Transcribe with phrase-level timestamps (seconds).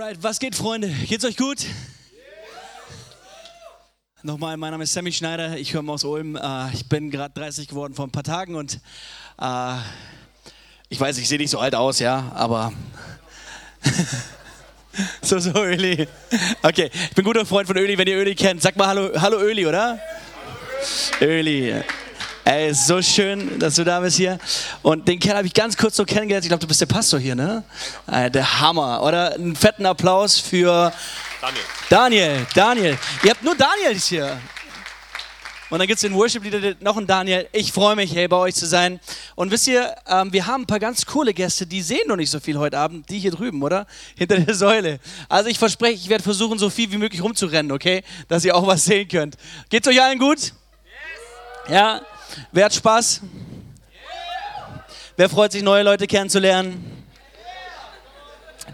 [0.00, 0.88] Alright, was geht, Freunde?
[1.08, 1.58] Geht's euch gut?
[4.22, 6.36] Nochmal, mein Name ist Sammy Schneider, ich komme aus Ulm.
[6.36, 8.78] Äh, ich bin gerade 30 geworden vor ein paar Tagen und
[9.40, 9.74] äh,
[10.88, 12.72] ich weiß, ich sehe nicht so alt aus, ja, aber.
[15.20, 16.06] so, so, Öli.
[16.62, 18.62] Okay, ich bin guter Freund von Öli, wenn ihr Öli kennt.
[18.62, 19.98] Sag mal Hallo, Hallo Öli, oder?
[21.20, 21.82] Öli.
[22.50, 24.38] Ey, so schön, dass du da bist hier.
[24.80, 26.46] Und den Kerl habe ich ganz kurz so kennengelernt.
[26.46, 27.62] Ich glaube, du bist der Pastor hier, ne?
[28.10, 29.02] Äh, der Hammer.
[29.02, 30.90] Oder einen fetten Applaus für
[31.42, 31.62] Daniel.
[31.90, 32.98] Daniel, Daniel.
[33.22, 34.40] Ihr habt nur Daniels hier.
[35.68, 37.46] Und dann gibt es den Worship-Leader, noch einen Daniel.
[37.52, 38.98] Ich freue mich, hey, bei euch zu sein.
[39.34, 42.30] Und wisst ihr, ähm, wir haben ein paar ganz coole Gäste, die sehen noch nicht
[42.30, 43.10] so viel heute Abend.
[43.10, 43.86] Die hier drüben, oder?
[44.16, 45.00] Hinter der Säule.
[45.28, 48.02] Also ich verspreche, ich werde versuchen, so viel wie möglich rumzurennen, okay?
[48.26, 49.36] Dass ihr auch was sehen könnt.
[49.68, 50.38] Geht's euch allen gut?
[50.38, 50.54] Yes.
[51.68, 52.00] Ja?
[52.52, 53.20] Wer hat Spaß?
[55.16, 57.06] Wer freut sich, neue Leute kennenzulernen?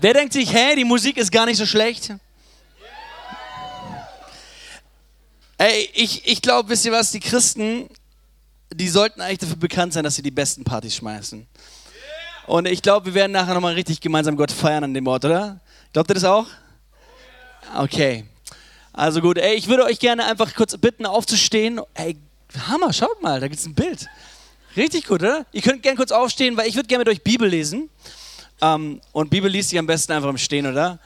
[0.00, 2.12] Wer denkt sich, hey, die Musik ist gar nicht so schlecht?
[5.56, 7.88] Ey, ich, ich glaube, wisst ihr was, die Christen,
[8.72, 11.46] die sollten eigentlich dafür bekannt sein, dass sie die besten Partys schmeißen.
[12.46, 15.60] Und ich glaube, wir werden nachher nochmal richtig gemeinsam Gott feiern an dem Ort, oder?
[15.92, 16.46] Glaubt ihr das auch?
[17.76, 18.26] Okay.
[18.92, 21.80] Also gut, ey, ich würde euch gerne einfach kurz bitten, aufzustehen.
[21.94, 22.16] Ey,
[22.68, 24.06] Hammer, schaut mal, da gibt es ein Bild.
[24.76, 25.46] Richtig gut, oder?
[25.52, 27.90] Ihr könnt gerne kurz aufstehen, weil ich würde gerne mit euch Bibel lesen.
[28.60, 30.98] Ähm, und Bibel liest sich am besten einfach im Stehen, oder?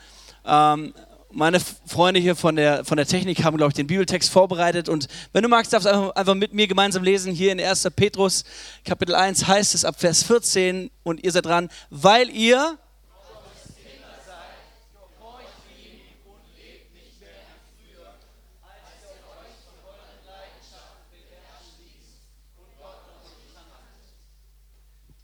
[0.46, 0.94] Ähm,
[1.30, 4.88] meine Freunde hier von der, von der Technik haben, glaube ich, den Bibeltext vorbereitet.
[4.88, 7.32] Und wenn du magst, darfst du einfach, einfach mit mir gemeinsam lesen.
[7.32, 7.88] Hier in 1.
[7.94, 8.44] Petrus,
[8.84, 10.90] Kapitel 1 heißt es ab Vers 14.
[11.02, 12.78] Und ihr seid dran, weil ihr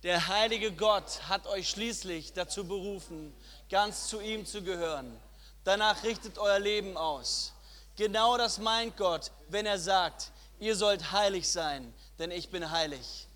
[0.05, 3.34] Der heilige Gott hat euch schließlich dazu berufen,
[3.70, 5.19] ganz zu ihm zu gehören.
[5.64, 7.55] Danach richtet euer Leben aus.
[7.96, 10.30] Genau das meint Gott, wenn er sagt,
[10.61, 13.29] ihr sollt heilig sein, denn ich bin heilig.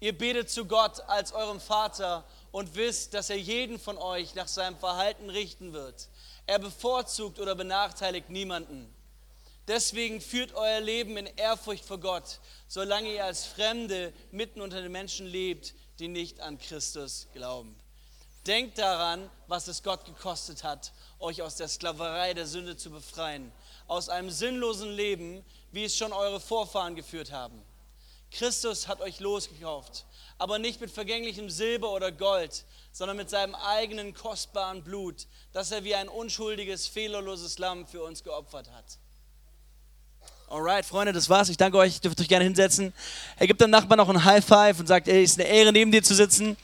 [0.00, 4.48] Ihr betet zu Gott als eurem Vater und wisst, dass er jeden von euch nach
[4.48, 6.08] seinem Verhalten richten wird.
[6.46, 8.90] Er bevorzugt oder benachteiligt niemanden.
[9.66, 14.90] Deswegen führt euer Leben in Ehrfurcht vor Gott, solange ihr als Fremde mitten unter den
[14.90, 17.76] Menschen lebt, die nicht an Christus glauben.
[18.46, 23.52] Denkt daran, was es Gott gekostet hat, euch aus der Sklaverei der Sünde zu befreien,
[23.86, 27.62] aus einem sinnlosen Leben, wie es schon eure Vorfahren geführt haben.
[28.30, 30.04] Christus hat euch losgekauft,
[30.36, 35.84] aber nicht mit vergänglichem Silber oder Gold, sondern mit seinem eigenen kostbaren Blut, das er
[35.84, 38.98] wie ein unschuldiges, fehlerloses Lamm für uns geopfert hat.
[40.50, 41.50] Alright, Freunde, das war's.
[41.50, 41.96] Ich danke euch.
[41.96, 42.94] Ihr dürft euch gerne hinsetzen.
[43.36, 45.92] Er gibt dem Nachbarn noch ein High Five und sagt, ey, ist eine Ehre, neben
[45.92, 46.56] dir zu sitzen.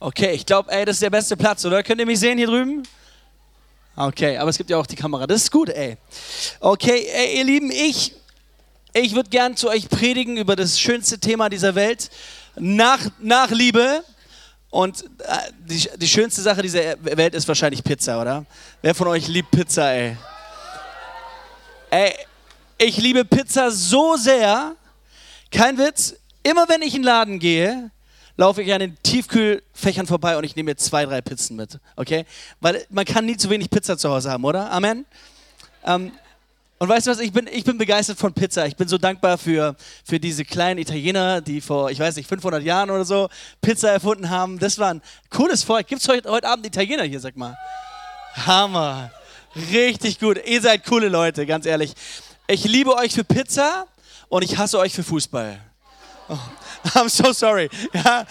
[0.00, 1.82] Okay, ich glaube, ey, das ist der beste Platz, oder?
[1.84, 2.82] Könnt ihr mich sehen hier drüben?
[3.94, 5.28] Okay, aber es gibt ja auch die Kamera.
[5.28, 5.96] Das ist gut, ey.
[6.58, 8.12] Okay, ey, ihr Lieben, ich
[9.02, 12.10] ich würde gern zu euch predigen über das schönste Thema dieser Welt,
[12.56, 14.04] nach, nach Liebe.
[14.70, 18.46] Und äh, die, die schönste Sache dieser Welt ist wahrscheinlich Pizza, oder?
[18.82, 20.16] Wer von euch liebt Pizza, ey?
[21.90, 22.14] Ey,
[22.78, 24.74] ich liebe Pizza so sehr,
[25.50, 27.90] kein Witz, immer wenn ich in den Laden gehe,
[28.36, 32.26] laufe ich an den Tiefkühlfächern vorbei und ich nehme mir zwei, drei Pizzen mit, okay?
[32.60, 34.70] Weil man kann nie zu wenig Pizza zu Hause haben, oder?
[34.72, 35.06] Amen?
[35.84, 36.12] Ähm,
[36.78, 38.66] und weißt du was, ich bin, ich bin begeistert von Pizza.
[38.66, 42.62] Ich bin so dankbar für, für diese kleinen Italiener, die vor, ich weiß nicht, 500
[42.62, 43.28] Jahren oder so
[43.60, 44.58] Pizza erfunden haben.
[44.58, 45.86] Das war ein cooles Volk.
[45.86, 47.56] Gibt es heute, heute Abend Italiener hier, sag mal?
[48.34, 49.12] Hammer.
[49.72, 50.40] Richtig gut.
[50.46, 51.94] Ihr seid coole Leute, ganz ehrlich.
[52.48, 53.86] Ich liebe euch für Pizza
[54.28, 55.60] und ich hasse euch für Fußball.
[56.28, 56.38] Oh,
[56.90, 57.70] I'm so sorry.
[57.92, 58.26] Ja.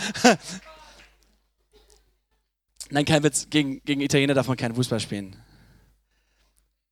[2.89, 3.47] Nein, kein Witz.
[3.49, 5.37] Gegen, gegen Italiener darf man keinen Fußball spielen.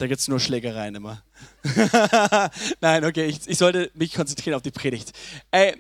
[0.01, 1.21] Da gibt es nur Schlägereien immer.
[2.81, 5.11] Nein, okay, ich, ich, sollte mich konzentrieren auf die Predigt.
[5.51, 5.75] Ey,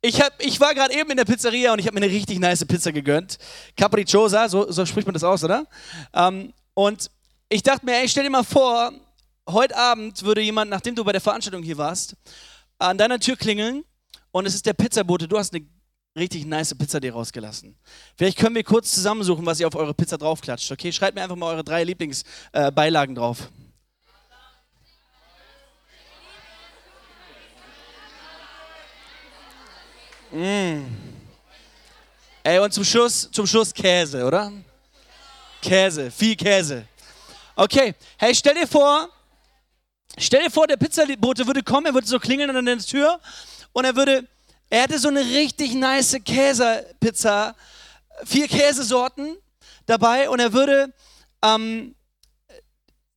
[0.00, 2.38] ich, hab, ich war gerade eben in der Pizzeria und ich habe mir eine richtig
[2.38, 3.38] nice Pizza gegönnt.
[3.76, 5.66] Capricciosa, so, so spricht man das aus, oder?
[6.14, 7.10] Ähm, und
[7.48, 8.92] ich dachte mir, ey, stell dir mal vor,
[9.48, 12.14] heute Abend würde jemand, nachdem du bei der Veranstaltung hier warst,
[12.78, 13.82] an deiner Tür klingeln
[14.30, 15.26] und es ist der Pizzabote.
[15.26, 15.66] Du hast eine
[16.16, 17.76] richtig nice Pizza dir rausgelassen.
[18.16, 20.70] Vielleicht können wir kurz zusammensuchen, was ihr auf eure Pizza draufklatscht.
[20.70, 23.48] Okay, schreibt mir einfach mal eure drei Lieblingsbeilagen äh, drauf.
[30.32, 30.86] Mm.
[32.44, 34.50] Ey, und zum Schluss, zum Schluss Käse, oder?
[35.60, 36.86] Käse, viel Käse.
[37.54, 39.10] Okay, hey, stell dir vor,
[40.16, 43.20] stell dir vor, der Pizzabote würde kommen, er würde so klingeln an der Tür
[43.72, 44.26] und er würde,
[44.72, 47.54] er hätte so eine richtig nice Käsepizza,
[48.24, 49.36] vier Käsesorten
[49.84, 50.94] dabei und er würde,
[51.44, 51.94] ähm,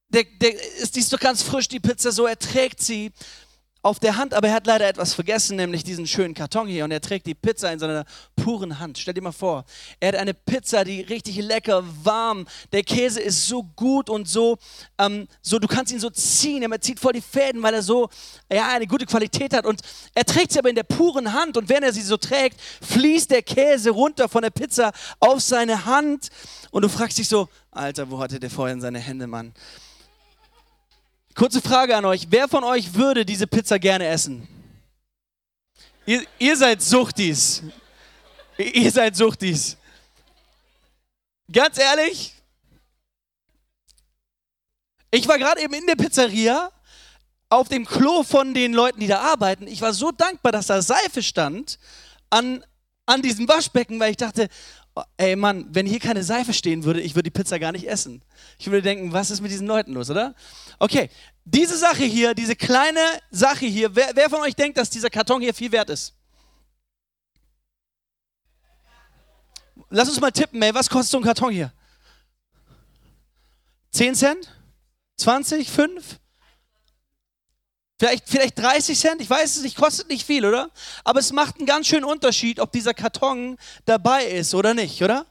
[0.10, 3.14] der, der ist, die ist doch ganz frisch, die Pizza, so er trägt sie
[3.86, 6.86] auf der Hand, aber er hat leider etwas vergessen, nämlich diesen schönen Karton hier.
[6.86, 8.04] Und er trägt die Pizza in seiner
[8.36, 8.98] puren Hand.
[8.98, 9.64] Stell dir mal vor,
[10.00, 14.58] er hat eine Pizza, die richtig lecker, warm, der Käse ist so gut und so,
[14.98, 18.10] ähm, so du kannst ihn so ziehen, er zieht voll die Fäden, weil er so,
[18.52, 19.68] ja, eine gute Qualität hat.
[19.68, 19.82] Und
[20.16, 21.56] er trägt sie aber in der puren Hand.
[21.56, 25.86] Und wenn er sie so trägt, fließt der Käse runter von der Pizza auf seine
[25.86, 26.30] Hand.
[26.72, 29.54] Und du fragst dich so, Alter, wo hatte der vorher in seine Hände, Mann?
[31.36, 32.28] Kurze Frage an euch.
[32.30, 34.48] Wer von euch würde diese Pizza gerne essen?
[36.06, 37.62] Ihr, ihr seid Suchtis.
[38.58, 39.76] Ihr seid Suchtis.
[41.52, 42.34] Ganz ehrlich,
[45.12, 46.72] ich war gerade eben in der Pizzeria
[47.50, 49.68] auf dem Klo von den Leuten, die da arbeiten.
[49.68, 51.80] Ich war so dankbar, dass da Seife stand
[52.30, 52.66] an,
[53.06, 54.48] an diesem Waschbecken, weil ich dachte,
[55.18, 58.22] ey Mann, wenn hier keine Seife stehen würde, ich würde die Pizza gar nicht essen.
[58.58, 60.36] Ich würde denken, was ist mit diesen Leuten los, oder?
[60.80, 61.10] Okay,
[61.44, 63.00] diese Sache hier, diese kleine
[63.30, 66.14] Sache hier, wer, wer von euch denkt, dass dieser Karton hier viel wert ist?
[69.90, 71.72] Lass uns mal tippen, ey, was kostet so ein Karton hier?
[73.92, 74.52] 10 Cent?
[75.18, 75.70] 20?
[75.70, 76.20] 5?
[77.98, 80.70] Vielleicht, vielleicht 30 Cent, ich weiß es nicht, kostet nicht viel, oder?
[81.06, 85.26] Aber es macht einen ganz schönen Unterschied, ob dieser Karton dabei ist oder nicht, oder?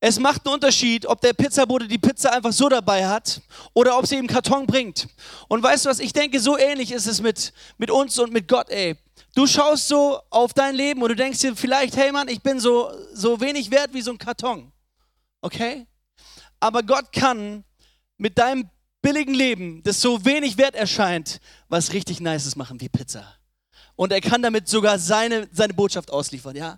[0.00, 3.40] Es macht einen Unterschied, ob der Pizzabote die Pizza einfach so dabei hat
[3.72, 5.08] oder ob sie im Karton bringt.
[5.48, 8.46] Und weißt du was, ich denke, so ähnlich ist es mit, mit uns und mit
[8.46, 8.96] Gott, ey.
[9.34, 12.58] Du schaust so auf dein Leben und du denkst dir vielleicht, hey Mann, ich bin
[12.58, 14.72] so, so wenig wert wie so ein Karton.
[15.40, 15.86] Okay?
[16.60, 17.64] Aber Gott kann
[18.18, 18.68] mit deinem
[19.06, 23.36] billigen Leben, das so wenig wert erscheint, was richtig Nices machen wie Pizza.
[23.94, 26.76] Und er kann damit sogar seine, seine Botschaft ausliefern, ja?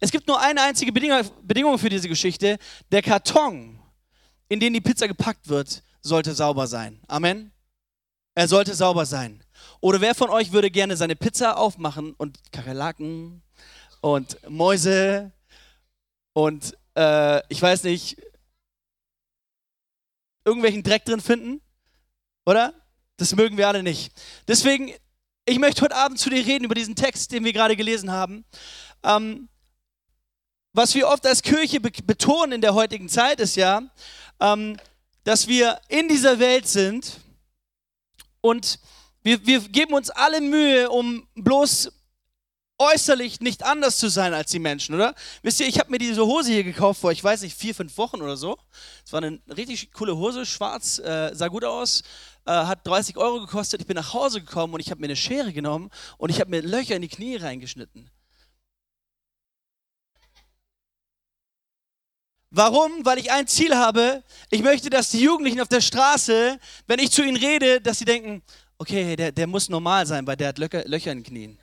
[0.00, 2.58] Es gibt nur eine einzige Bedingung, Bedingung für diese Geschichte.
[2.90, 3.78] Der Karton,
[4.48, 7.00] in den die Pizza gepackt wird, sollte sauber sein.
[7.06, 7.52] Amen.
[8.34, 9.44] Er sollte sauber sein.
[9.80, 13.40] Oder wer von euch würde gerne seine Pizza aufmachen und Kakerlaken
[14.00, 15.30] und Mäuse
[16.32, 18.20] und äh, ich weiß nicht,
[20.44, 21.62] irgendwelchen Dreck drin finden?
[22.48, 22.72] Oder?
[23.18, 24.10] Das mögen wir alle nicht.
[24.46, 24.94] Deswegen,
[25.44, 28.46] ich möchte heute Abend zu dir reden über diesen Text, den wir gerade gelesen haben.
[29.02, 29.50] Ähm,
[30.72, 33.82] was wir oft als Kirche betonen in der heutigen Zeit ist ja,
[34.40, 34.78] ähm,
[35.24, 37.20] dass wir in dieser Welt sind
[38.40, 38.78] und
[39.22, 41.92] wir, wir geben uns alle Mühe, um bloß
[42.78, 45.14] äußerlich nicht anders zu sein als die Menschen, oder?
[45.42, 47.96] Wisst ihr, ich habe mir diese Hose hier gekauft vor, ich weiß nicht, vier, fünf
[47.98, 48.56] Wochen oder so.
[49.04, 52.02] Es war eine richtig coole Hose, schwarz, äh, sah gut aus,
[52.48, 53.82] äh, hat 30 Euro gekostet.
[53.82, 56.48] Ich bin nach Hause gekommen und ich habe mir eine Schere genommen und ich habe
[56.50, 58.10] mir Löcher in die Knie reingeschnitten.
[62.50, 63.04] Warum?
[63.04, 64.24] Weil ich ein Ziel habe.
[64.50, 68.06] Ich möchte, dass die Jugendlichen auf der Straße, wenn ich zu ihnen rede, dass sie
[68.06, 68.42] denken,
[68.78, 71.58] okay, der, der muss normal sein, weil der hat Löcher, Löcher in den Knien.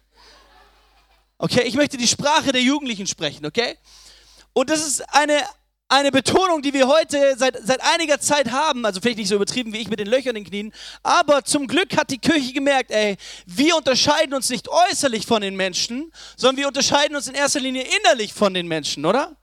[1.40, 3.76] Okay, ich möchte die Sprache der Jugendlichen sprechen, okay?
[4.54, 5.42] Und das ist eine,
[5.96, 9.72] eine Betonung, die wir heute seit, seit einiger Zeit haben, also vielleicht nicht so übertrieben
[9.74, 12.92] wie ich mit den Löchern in den Knien, aber zum Glück hat die Kirche gemerkt,
[12.92, 17.62] ey, wir unterscheiden uns nicht äußerlich von den Menschen, sondern wir unterscheiden uns in erster
[17.62, 19.38] Linie innerlich von den Menschen, oder?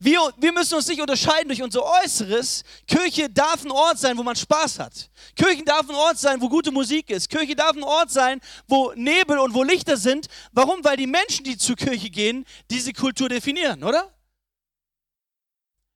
[0.00, 2.64] Wir, wir müssen uns nicht unterscheiden durch unser Äußeres.
[2.86, 5.08] Kirche darf ein Ort sein, wo man Spaß hat.
[5.36, 7.30] Kirche darf ein Ort sein, wo gute Musik ist.
[7.30, 10.26] Kirche darf ein Ort sein, wo Nebel und wo Lichter sind.
[10.52, 10.84] Warum?
[10.84, 14.13] Weil die Menschen, die zur Kirche gehen, diese Kultur definieren, oder?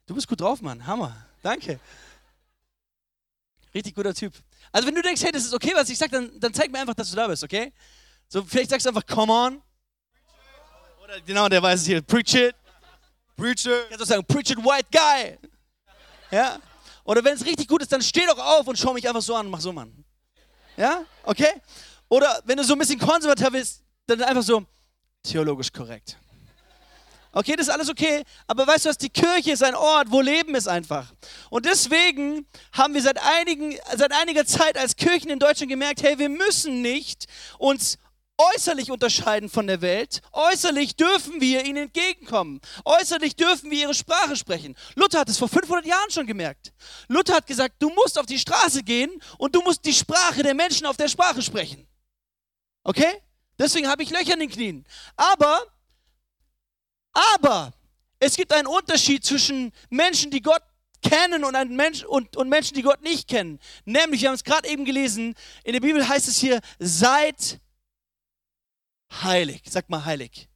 [0.09, 0.85] Du bist gut drauf, Mann.
[0.87, 1.15] Hammer.
[1.43, 1.79] Danke.
[3.75, 4.33] Richtig guter Typ.
[4.73, 6.81] Also wenn du denkst, hey, das ist okay, was ich sage, dann, dann zeig mir
[6.81, 7.75] einfach, dass du da bist, okay?
[8.27, 9.63] So, vielleicht sagst du einfach, come on.
[11.05, 12.57] Oder genau, der weiß es hier, preach it.
[13.37, 13.85] Preacher.
[13.91, 15.39] Kannst du sagen, preach it, white guy.
[16.31, 16.59] Ja?
[17.05, 19.37] Oder wenn es richtig gut ist, dann steh doch auf und schau mich einfach so
[19.37, 19.93] an und mach so, Mann.
[20.79, 21.05] Ja?
[21.23, 21.53] Okay?
[22.09, 24.65] Oder wenn du so ein bisschen konservativ bist, dann einfach so
[25.23, 26.17] theologisch korrekt.
[27.39, 28.25] Okay, das ist alles okay.
[28.49, 28.99] Aber weißt du was?
[28.99, 31.15] Die Kirche ist ein Ort, wo Leben ist einfach.
[31.51, 36.19] Und deswegen haben wir seit, einigen, seit einiger Zeit als Kirchen in Deutschland gemerkt, hey,
[36.19, 37.27] wir müssen nicht
[37.59, 37.97] uns
[38.39, 40.21] äußerlich unterscheiden von der Welt.
[40.33, 42.61] Äußerlich dürfen wir ihnen entgegenkommen.
[42.85, 44.75] Äußerlich dürfen wir ihre Sprache sprechen.
[44.97, 46.73] Luther hat es vor 500 Jahren schon gemerkt.
[47.07, 50.55] Luther hat gesagt, du musst auf die Straße gehen und du musst die Sprache der
[50.55, 51.87] Menschen auf der Sprache sprechen.
[52.83, 53.23] Okay?
[53.61, 54.85] Deswegen habe ich Löcher in den Knien.
[55.17, 55.63] Aber,
[57.13, 57.73] aber,
[58.21, 60.63] es gibt einen Unterschied zwischen Menschen, die Gott
[61.03, 63.59] kennen und, ein Mensch, und, und Menschen, die Gott nicht kennen.
[63.85, 65.35] Nämlich, wir haben es gerade eben gelesen,
[65.65, 67.61] in der Bibel heißt es hier, seid
[69.23, 69.63] heilig.
[69.69, 70.49] Sag mal heilig.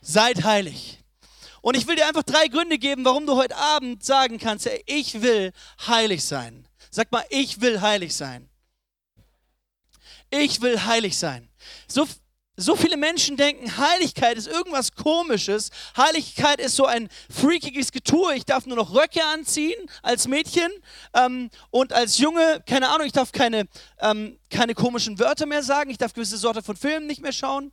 [0.00, 0.98] Seid heilig.
[1.62, 5.20] Und ich will dir einfach drei Gründe geben, warum du heute Abend sagen kannst, ich
[5.22, 5.52] will
[5.86, 6.68] heilig sein.
[6.90, 8.48] Sag mal, ich will heilig sein.
[10.30, 11.48] Ich will heilig sein.
[11.88, 12.06] So,
[12.56, 15.70] so viele Menschen denken, Heiligkeit ist irgendwas Komisches.
[15.96, 18.34] Heiligkeit ist so ein freakiges Getue.
[18.34, 20.70] Ich darf nur noch Röcke anziehen als Mädchen
[21.14, 23.68] ähm, und als Junge, keine Ahnung, ich darf keine,
[24.00, 25.90] ähm, keine komischen Wörter mehr sagen.
[25.90, 27.72] Ich darf gewisse Sorte von Filmen nicht mehr schauen.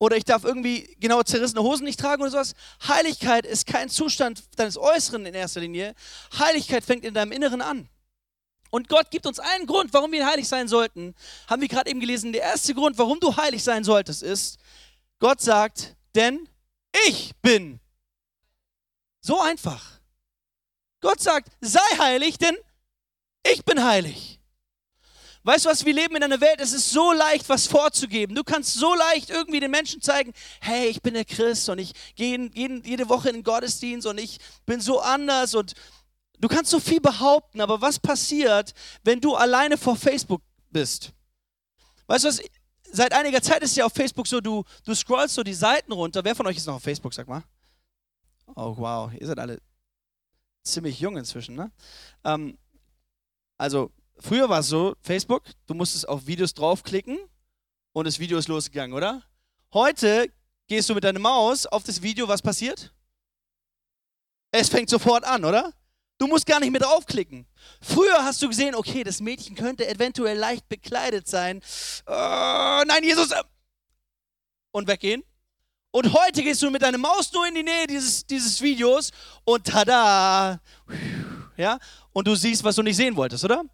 [0.00, 2.54] Oder ich darf irgendwie genau zerrissene Hosen nicht tragen oder sowas.
[2.88, 5.94] Heiligkeit ist kein Zustand deines Äußeren in erster Linie.
[6.36, 7.88] Heiligkeit fängt in deinem Inneren an.
[8.72, 11.14] Und Gott gibt uns einen Grund, warum wir heilig sein sollten.
[11.46, 12.32] Haben wir gerade eben gelesen.
[12.32, 14.58] Der erste Grund, warum du heilig sein solltest, ist,
[15.18, 16.48] Gott sagt, denn
[17.06, 17.80] ich bin.
[19.20, 20.00] So einfach.
[21.02, 22.56] Gott sagt, sei heilig, denn
[23.46, 24.40] ich bin heilig.
[25.44, 28.34] Weißt du was, wir leben in einer Welt, es ist so leicht, was vorzugeben.
[28.34, 31.92] Du kannst so leicht irgendwie den Menschen zeigen, hey, ich bin der Christ und ich
[32.14, 35.74] gehe jede Woche in den Gottesdienst und ich bin so anders und
[36.42, 41.12] Du kannst so viel behaupten, aber was passiert, wenn du alleine vor Facebook bist?
[42.08, 42.42] Weißt du was?
[42.90, 46.24] Seit einiger Zeit ist ja auf Facebook so, du, du scrollst so die Seiten runter.
[46.24, 47.44] Wer von euch ist noch auf Facebook, sag mal?
[48.56, 49.62] Oh, wow, ihr seid alle
[50.64, 51.70] ziemlich jung inzwischen, ne?
[52.24, 52.58] Ähm,
[53.56, 57.18] also, früher war es so, Facebook, du musstest auf Videos draufklicken
[57.92, 59.22] und das Video ist losgegangen, oder?
[59.72, 60.30] Heute
[60.66, 62.92] gehst du mit deiner Maus auf das Video, was passiert?
[64.50, 65.72] Es fängt sofort an, oder?
[66.22, 67.48] Du musst gar nicht mehr draufklicken.
[67.80, 71.60] Früher hast du gesehen, okay, das Mädchen könnte eventuell leicht bekleidet sein.
[72.06, 73.32] Uh, nein, Jesus.
[73.32, 73.42] Äh,
[74.70, 75.24] und weggehen.
[75.90, 79.10] Und heute gehst du mit deiner Maus nur in die Nähe dieses, dieses Videos
[79.42, 80.60] und tada!
[81.56, 81.80] Ja?
[82.12, 83.64] Und du siehst, was du nicht sehen wolltest, oder?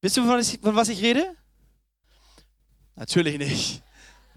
[0.00, 1.36] Wisst ihr, von von was ich rede?
[2.94, 3.82] Natürlich nicht.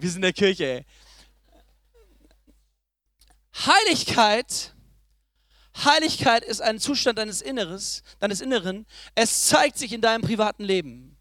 [0.00, 0.86] Wir sind in der Kirche, ey.
[3.64, 4.74] Heiligkeit
[5.84, 8.86] Heiligkeit ist ein Zustand deines Inneres, deines Inneren.
[9.14, 11.16] Es zeigt sich in deinem privaten Leben.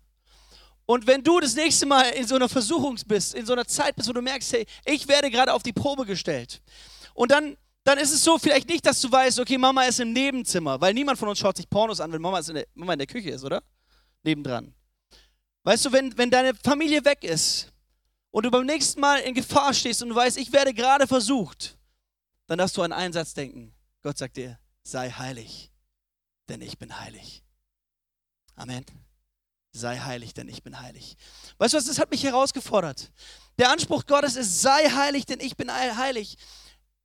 [0.86, 3.96] Und wenn du das nächste Mal in so einer Versuchung bist, in so einer Zeit
[3.96, 6.62] bist, wo du merkst, hey, ich werde gerade auf die Probe gestellt.
[7.14, 10.14] Und dann, dann ist es so vielleicht nicht, dass du weißt, okay, Mama ist im
[10.14, 13.00] Nebenzimmer, weil niemand von uns schaut sich Pornos an, wenn Mama, in der, Mama in
[13.00, 13.62] der Küche ist, oder?
[14.24, 14.74] Nebendran.
[15.64, 17.74] Weißt du, wenn, wenn deine Familie weg ist
[18.32, 21.78] und du beim nächsten Mal in Gefahr stehst und du weißt, ich werde gerade versucht,
[22.48, 23.74] dann darfst du an einen Satz denken.
[24.02, 25.72] Gott sagt dir, sei heilig,
[26.50, 27.44] denn ich bin heilig.
[28.56, 28.86] Amen.
[29.72, 31.18] Sei heilig, denn ich bin heilig.
[31.58, 33.12] Weißt du was, das hat mich herausgefordert.
[33.58, 36.38] Der Anspruch Gottes ist, sei heilig, denn ich bin heilig.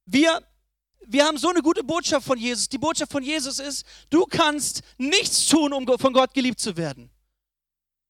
[0.07, 0.43] Wir,
[1.07, 2.69] wir haben so eine gute Botschaft von Jesus.
[2.69, 7.11] Die Botschaft von Jesus ist, du kannst nichts tun, um von Gott geliebt zu werden.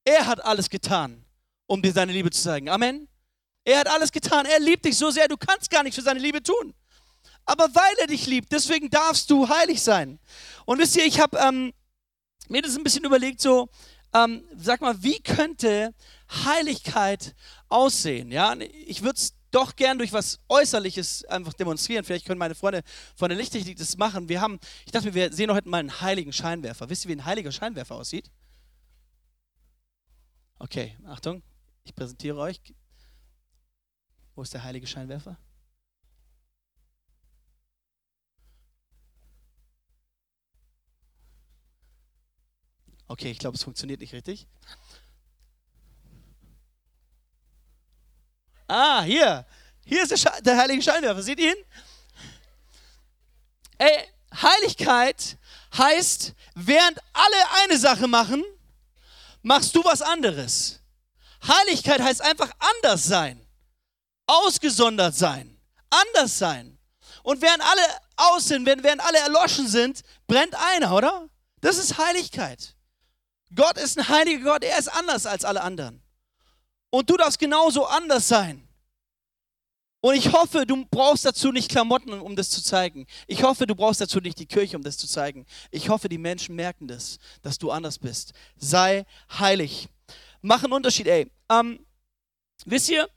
[0.05, 1.25] Er hat alles getan,
[1.67, 2.69] um dir seine Liebe zu zeigen.
[2.69, 3.09] Amen.
[3.65, 4.47] Er hat alles getan.
[4.47, 6.75] Er liebt dich so sehr, du kannst gar nichts für seine Liebe tun
[7.45, 8.53] aber weil er dich liebt.
[8.53, 10.19] Deswegen darfst du heilig sein.
[10.65, 11.73] Und wisst ihr, ich habe ähm,
[12.49, 13.69] mir das ein bisschen überlegt, so,
[14.15, 15.95] ähm, sag mal, wie könnte
[16.45, 17.35] Heiligkeit
[17.69, 18.31] aussehen?
[18.31, 18.55] Ja,
[18.87, 22.05] ich würde es doch gern durch was Äußerliches einfach demonstrieren.
[22.05, 22.83] Vielleicht können meine Freunde
[23.17, 24.29] von der Lichttechnik das machen.
[24.29, 26.89] Wir haben, ich dachte, wir sehen heute mal einen heiligen Scheinwerfer.
[26.89, 28.31] Wisst ihr, wie ein heiliger Scheinwerfer aussieht?
[30.59, 31.43] Okay, Achtung,
[31.85, 32.61] ich präsentiere euch.
[34.35, 35.37] Wo ist der heilige Scheinwerfer?
[43.13, 44.49] Okay, ich glaube, es funktioniert nicht richtig.
[48.67, 49.45] Ah, hier.
[49.85, 51.23] Hier ist der, der heilige Scheinwerfer.
[51.23, 51.65] Seht ihr ihn?
[53.77, 55.37] Ey, Heiligkeit
[55.77, 58.43] heißt, während alle eine Sache machen,
[59.43, 60.81] machst du was anderes.
[61.47, 62.51] Heiligkeit heißt einfach
[62.81, 63.47] anders sein,
[64.27, 66.79] ausgesondert sein, anders sein.
[67.23, 67.83] Und während alle
[68.17, 71.29] aus sind, während alle erloschen sind, brennt einer, oder?
[71.61, 72.75] Das ist Heiligkeit.
[73.55, 76.03] Gott ist ein heiliger Gott, er ist anders als alle anderen.
[76.91, 78.69] Und du darfst genauso anders sein.
[80.05, 83.07] Und ich hoffe, du brauchst dazu nicht Klamotten, um das zu zeigen.
[83.29, 85.47] Ich hoffe, du brauchst dazu nicht die Kirche, um das zu zeigen.
[85.71, 88.33] Ich hoffe, die Menschen merken das, dass du anders bist.
[88.57, 89.07] Sei
[89.39, 89.89] heilig.
[90.41, 91.31] Mach einen Unterschied, ey.
[91.49, 91.87] Ähm,
[92.65, 93.09] wisst ihr,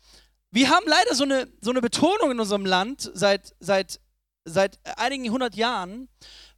[0.51, 3.99] wir haben leider so eine, so eine Betonung in unserem Land seit, seit,
[4.43, 6.07] seit einigen hundert Jahren,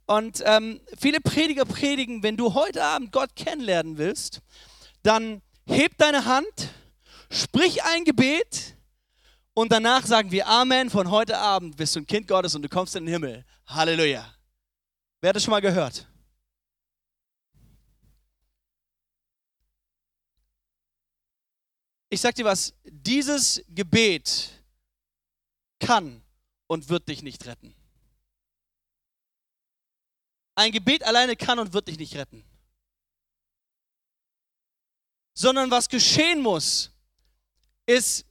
[0.08, 4.40] und ähm, viele Prediger predigen, wenn du heute Abend Gott kennenlernen willst,
[5.02, 6.72] dann heb deine Hand,
[7.30, 8.74] sprich ein Gebet
[9.52, 10.88] und danach sagen wir Amen.
[10.88, 13.44] Von heute Abend bist du ein Kind Gottes und du kommst in den Himmel.
[13.66, 14.34] Halleluja.
[15.20, 16.08] Wer hat das schon mal gehört?
[22.08, 24.52] Ich sag dir was, dieses Gebet
[25.80, 26.22] kann
[26.66, 27.74] und wird dich nicht retten.
[30.58, 32.42] Ein Gebet alleine kann und wird dich nicht retten.
[35.32, 36.90] Sondern was geschehen muss,
[37.86, 38.26] ist,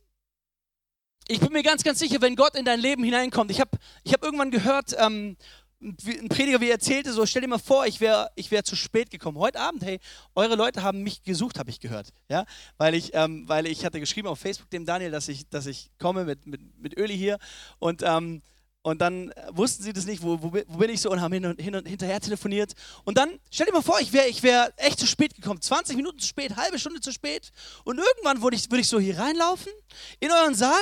[1.29, 3.49] ich bin mir ganz, ganz sicher, wenn Gott in dein Leben hineinkommt.
[3.49, 3.71] Ich habe
[4.03, 5.37] ich hab irgendwann gehört, ähm,
[5.79, 8.75] ein Prediger, wie er erzählte, so stell dir mal vor, ich wäre ich wär zu
[8.75, 9.37] spät gekommen.
[9.37, 10.01] Heute Abend, hey,
[10.35, 12.09] eure Leute haben mich gesucht, habe ich gehört.
[12.27, 12.45] Ja?
[12.77, 15.91] Weil, ich, ähm, weil ich hatte geschrieben auf Facebook dem Daniel, dass ich, dass ich
[15.97, 17.37] komme mit, mit, mit Öli hier.
[17.79, 18.41] Und, ähm,
[18.87, 21.45] und dann wussten sie das nicht, wo, wo, wo bin ich so und haben hin
[21.45, 22.71] und, hin und hinterher telefoniert.
[23.03, 25.61] Und dann, stell dir mal vor, ich wäre ich wär echt zu spät gekommen.
[25.61, 27.51] 20 Minuten zu spät, halbe Stunde zu spät.
[27.83, 29.73] Und irgendwann würde ich, würd ich so hier reinlaufen
[30.21, 30.79] in euren Saal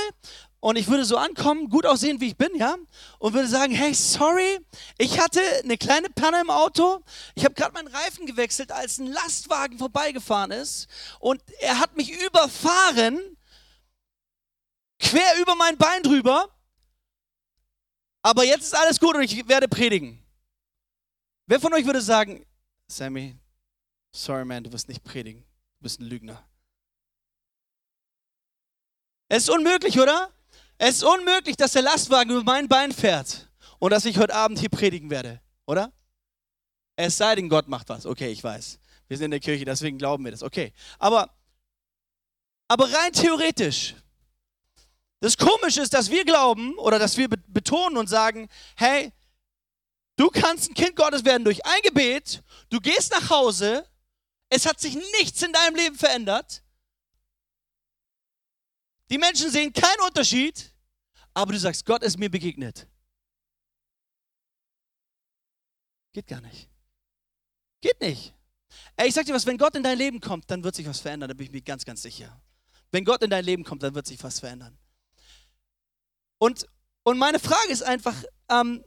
[0.60, 2.76] und ich würde so ankommen, gut aussehen, wie ich bin, ja,
[3.18, 4.60] und würde sagen, hey, sorry,
[5.00, 7.04] ich hatte eine kleine Panne im Auto.
[7.34, 10.86] Ich habe gerade meinen Reifen gewechselt, als ein Lastwagen vorbeigefahren ist
[11.20, 13.20] und er hat mich überfahren,
[15.00, 16.55] quer über mein Bein drüber.
[18.26, 20.20] Aber jetzt ist alles gut und ich werde predigen.
[21.46, 22.44] Wer von euch würde sagen,
[22.88, 23.36] Sammy,
[24.12, 25.44] sorry man, du wirst nicht predigen,
[25.78, 26.44] du bist ein Lügner.
[29.30, 30.34] Es ist unmöglich, oder?
[30.80, 34.58] Es ist unmöglich, dass der Lastwagen über mein Bein fährt und dass ich heute Abend
[34.58, 35.94] hier predigen werde, oder?
[36.96, 38.08] Es sei denn, Gott macht was.
[38.08, 38.80] Okay, ich weiß.
[39.08, 40.42] Wir sind in der Kirche, deswegen glauben wir das.
[40.42, 40.74] Okay.
[40.98, 41.30] Aber,
[42.68, 43.94] aber rein theoretisch,
[45.20, 49.12] das Komische ist, dass wir glauben oder dass wir betonen und sagen, hey,
[50.18, 53.90] du kannst ein Kind Gottes werden durch ein Gebet, du gehst nach Hause,
[54.50, 56.64] es hat sich nichts in deinem Leben verändert,
[59.10, 60.72] die Menschen sehen keinen Unterschied,
[61.34, 62.88] aber du sagst, Gott ist mir begegnet.
[66.14, 66.70] Geht gar nicht.
[67.82, 68.34] Geht nicht.
[68.96, 71.00] Ey, ich sag dir was, wenn Gott in dein Leben kommt, dann wird sich was
[71.00, 72.42] verändern, da bin ich mir ganz, ganz sicher.
[72.92, 74.78] Wenn Gott in dein Leben kommt, dann wird sich was verändern.
[76.38, 76.68] Und,
[77.04, 78.16] und meine Frage ist einfach,
[78.50, 78.84] ähm,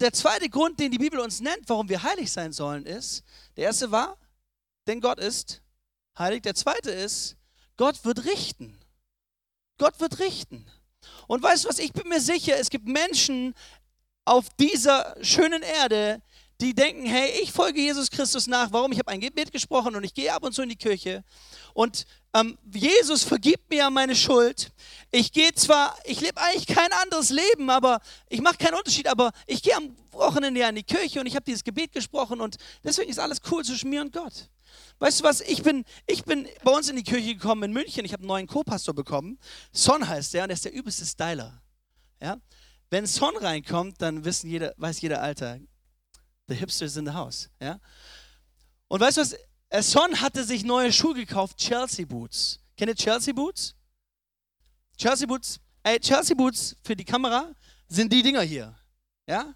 [0.00, 3.22] der zweite Grund, den die Bibel uns nennt, warum wir heilig sein sollen, ist,
[3.56, 4.16] der erste war,
[4.86, 5.62] denn Gott ist
[6.18, 6.42] heilig.
[6.42, 7.36] Der zweite ist,
[7.76, 8.78] Gott wird richten.
[9.78, 10.66] Gott wird richten.
[11.28, 13.54] Und weißt du was, ich bin mir sicher, es gibt Menschen
[14.24, 16.20] auf dieser schönen Erde,
[16.60, 18.70] die denken, hey, ich folge Jesus Christus nach.
[18.72, 18.92] Warum?
[18.92, 21.24] Ich habe ein Gebet gesprochen und ich gehe ab und zu in die Kirche.
[21.72, 24.72] Und ähm, Jesus vergibt mir meine Schuld.
[25.10, 29.32] Ich gehe zwar, ich lebe eigentlich kein anderes Leben, aber ich mache keinen Unterschied, aber
[29.46, 33.10] ich gehe am Wochenende in die Kirche und ich habe dieses Gebet gesprochen und deswegen
[33.10, 34.48] ist alles cool zwischen mir und Gott.
[35.00, 38.04] Weißt du was, ich bin, ich bin bei uns in die Kirche gekommen in München,
[38.04, 39.38] ich habe einen neuen Co-Pastor bekommen.
[39.72, 41.60] Son heißt der und er ist der übelste Styler.
[42.20, 42.36] Ja?
[42.90, 45.58] Wenn Son reinkommt, dann wissen jeder, weiß jeder Alter,
[46.48, 47.48] the hipster is in the house.
[47.60, 47.80] Ja?
[48.88, 49.36] Und weißt du was,
[49.78, 52.58] Son hatte sich neue Schuhe gekauft, Chelsea Boots.
[52.76, 53.74] Kennt ihr Chelsea Boots?
[54.96, 57.54] Chelsea Boots, ey, Chelsea Boots für die Kamera
[57.88, 58.76] sind die Dinger hier.
[59.26, 59.54] Ja?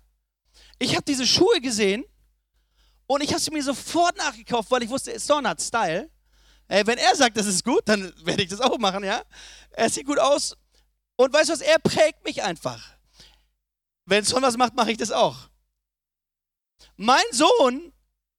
[0.79, 2.05] Ich habe diese Schuhe gesehen
[3.07, 6.11] und ich habe sie mir sofort nachgekauft, weil ich wusste, Son hat Style.
[6.69, 9.23] Ey, wenn er sagt, das ist gut, dann werde ich das auch machen, ja?
[9.71, 10.57] Er sieht gut aus.
[11.17, 11.61] Und weißt du was?
[11.61, 12.97] Er prägt mich einfach.
[14.07, 15.49] Wenn Son was macht, mache ich das auch.
[16.97, 17.93] Mein Sohn,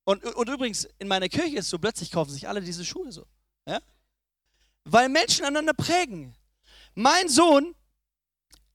[0.05, 3.25] und, und übrigens, in meiner Kirche ist so, plötzlich kaufen sich alle diese Schuhe so.
[3.67, 3.79] Ja?
[4.85, 6.35] Weil Menschen einander prägen.
[6.93, 7.75] Mein Sohn,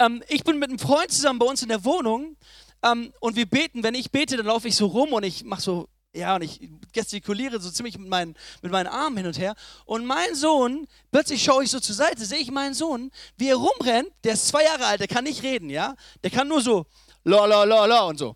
[0.01, 2.37] ähm, ich bin mit einem Freund zusammen bei uns in der Wohnung
[2.83, 3.85] ähm, und wir beten.
[3.85, 6.69] Wenn ich bete, dann laufe ich so rum und ich mache so, ja, und ich
[6.93, 9.55] gestikuliere so ziemlich mit meinen, mit meinen Armen hin und her.
[9.85, 13.57] Und mein Sohn, plötzlich schaue ich so zur Seite, sehe ich meinen Sohn, wie er
[13.57, 14.11] rumrennt.
[14.25, 15.95] Der ist zwei Jahre alt, der kann nicht reden, ja.
[16.25, 16.87] Der kann nur so,
[17.23, 18.35] la, la, la, la und so.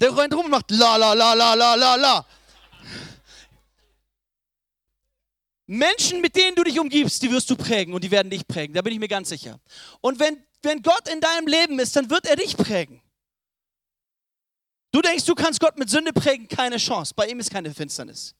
[0.00, 2.26] Der rennt rum und macht la, la, la, la, la, la, la.
[5.66, 8.74] Menschen, mit denen du dich umgibst, die wirst du prägen und die werden dich prägen,
[8.74, 9.60] da bin ich mir ganz sicher.
[10.00, 13.00] Und wenn, wenn Gott in deinem Leben ist, dann wird er dich prägen.
[14.90, 17.12] Du denkst, du kannst Gott mit Sünde prägen, keine Chance.
[17.14, 18.34] Bei ihm ist keine Finsternis.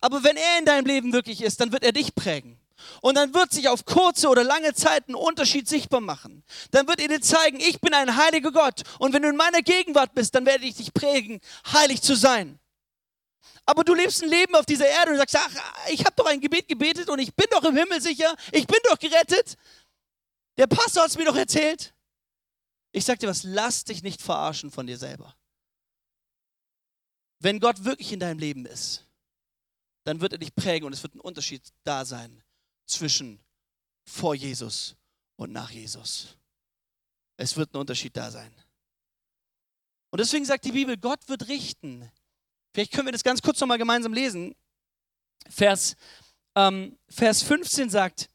[0.00, 2.59] Aber wenn er in deinem Leben wirklich ist, dann wird er dich prägen.
[3.00, 6.44] Und dann wird sich auf kurze oder lange Zeit ein Unterschied sichtbar machen.
[6.70, 8.82] Dann wird er dir zeigen, ich bin ein heiliger Gott.
[8.98, 11.40] Und wenn du in meiner Gegenwart bist, dann werde ich dich prägen,
[11.72, 12.58] heilig zu sein.
[13.66, 16.40] Aber du lebst ein Leben auf dieser Erde und sagst, ach, ich habe doch ein
[16.40, 19.56] Gebet gebetet und ich bin doch im Himmel sicher, ich bin doch gerettet.
[20.56, 21.94] Der Pastor hat es mir doch erzählt.
[22.92, 25.36] Ich sag dir was, lass dich nicht verarschen von dir selber.
[27.38, 29.06] Wenn Gott wirklich in deinem Leben ist,
[30.04, 32.42] dann wird er dich prägen und es wird ein Unterschied da sein
[32.90, 33.40] zwischen
[34.04, 34.96] vor Jesus
[35.36, 36.36] und nach Jesus.
[37.36, 38.52] Es wird ein Unterschied da sein.
[40.10, 42.10] Und deswegen sagt die Bibel, Gott wird richten.
[42.72, 44.54] Vielleicht können wir das ganz kurz nochmal gemeinsam lesen.
[45.48, 45.96] Vers,
[46.54, 48.29] ähm, Vers 15 sagt,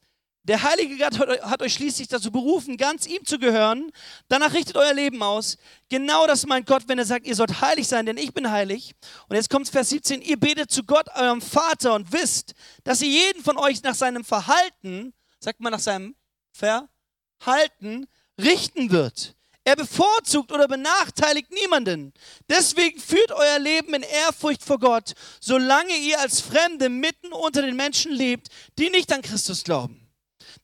[0.46, 3.90] der Heilige Gott hat euch schließlich dazu berufen, ganz ihm zu gehören.
[4.28, 5.58] Danach richtet euer Leben aus.
[5.88, 8.94] Genau das meint Gott, wenn er sagt, ihr sollt heilig sein, denn ich bin heilig.
[9.28, 12.54] Und jetzt kommt Vers 17, ihr betet zu Gott, eurem Vater, und wisst,
[12.84, 16.14] dass ihr jeden von euch nach seinem Verhalten, sagt man nach seinem
[16.52, 18.06] Verhalten,
[18.40, 19.34] richten wird.
[19.64, 22.14] Er bevorzugt oder benachteiligt niemanden.
[22.48, 27.74] Deswegen führt euer Leben in Ehrfurcht vor Gott, solange ihr als Fremde mitten unter den
[27.74, 28.46] Menschen lebt,
[28.78, 30.05] die nicht an Christus glauben.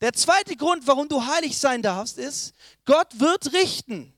[0.03, 4.13] Der zweite Grund, warum du heilig sein darfst, ist, Gott wird richten.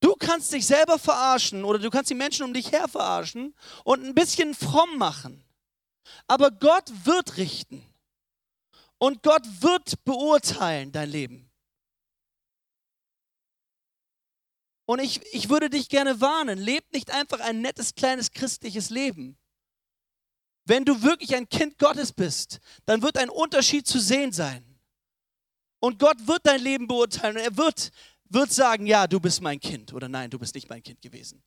[0.00, 4.02] Du kannst dich selber verarschen oder du kannst die Menschen um dich her verarschen und
[4.02, 5.44] ein bisschen fromm machen.
[6.26, 7.84] Aber Gott wird richten.
[8.96, 11.50] Und Gott wird beurteilen dein Leben.
[14.86, 19.36] Und ich, ich würde dich gerne warnen, leb nicht einfach ein nettes kleines christliches Leben,
[20.68, 24.64] wenn du wirklich ein Kind Gottes bist, dann wird ein Unterschied zu sehen sein.
[25.80, 27.90] Und Gott wird dein Leben beurteilen und er wird,
[28.24, 31.42] wird sagen, ja, du bist mein Kind oder nein, du bist nicht mein Kind gewesen.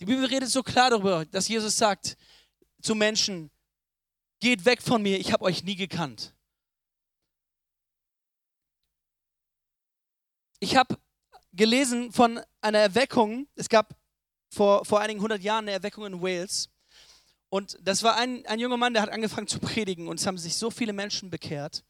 [0.00, 2.16] Die Bibel redet so klar darüber, dass Jesus sagt
[2.80, 3.50] zu Menschen,
[4.40, 6.34] geht weg von mir, ich habe euch nie gekannt.
[10.60, 10.98] Ich habe
[11.52, 13.97] gelesen von einer Erweckung, es gab
[14.50, 16.68] vor, vor einigen hundert Jahren eine Erweckung in Wales.
[17.50, 20.38] Und das war ein, ein junger Mann, der hat angefangen zu predigen und es haben
[20.38, 21.82] sich so viele Menschen bekehrt,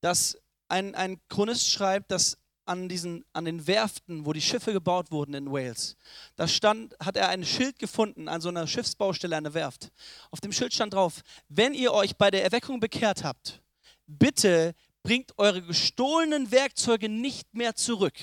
[0.00, 2.36] dass ein, ein Chronist schreibt, dass
[2.66, 5.96] an, diesen, an den Werften, wo die Schiffe gebaut wurden in Wales,
[6.36, 9.90] da stand, hat er ein Schild gefunden an so einer Schiffsbaustelle der Werft.
[10.30, 13.60] Auf dem Schild stand drauf, wenn ihr euch bei der Erweckung bekehrt habt,
[14.06, 18.14] bitte bringt eure gestohlenen Werkzeuge nicht mehr zurück.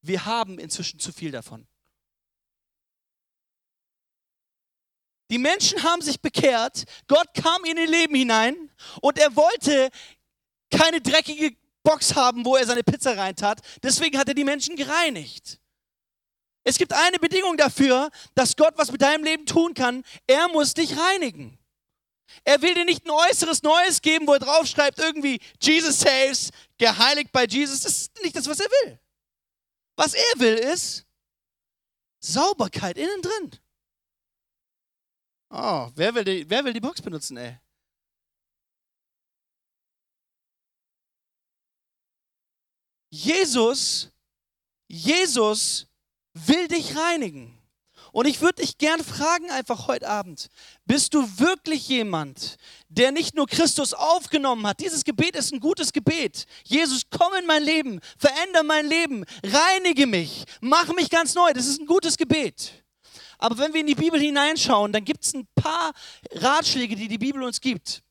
[0.00, 1.66] Wir haben inzwischen zu viel davon.
[5.30, 9.90] Die Menschen haben sich bekehrt, Gott kam in ihr Leben hinein und er wollte
[10.70, 13.60] keine dreckige Box haben, wo er seine Pizza reintat.
[13.82, 15.58] Deswegen hat er die Menschen gereinigt.
[16.64, 20.02] Es gibt eine Bedingung dafür, dass Gott was mit deinem Leben tun kann.
[20.26, 21.58] Er muss dich reinigen.
[22.42, 27.30] Er will dir nicht ein äußeres Neues geben, wo er draufschreibt, irgendwie Jesus saves, geheiligt
[27.32, 27.80] bei Jesus.
[27.80, 28.98] Das ist nicht das, was er will.
[29.96, 31.04] Was er will, ist
[32.18, 33.50] Sauberkeit innen drin.
[35.56, 37.56] Oh, wer will, die, wer will die Box benutzen, ey?
[43.08, 44.10] Jesus,
[44.88, 45.86] Jesus
[46.32, 47.56] will dich reinigen.
[48.10, 50.48] Und ich würde dich gern fragen, einfach heute Abend,
[50.86, 52.56] bist du wirklich jemand,
[52.88, 54.80] der nicht nur Christus aufgenommen hat?
[54.80, 56.46] Dieses Gebet ist ein gutes Gebet.
[56.64, 61.52] Jesus, komm in mein Leben, verändere mein Leben, reinige mich, mach mich ganz neu.
[61.52, 62.83] Das ist ein gutes Gebet.
[63.44, 65.92] Aber wenn wir in die Bibel hineinschauen, dann gibt es ein paar
[66.32, 68.02] Ratschläge, die die Bibel uns gibt.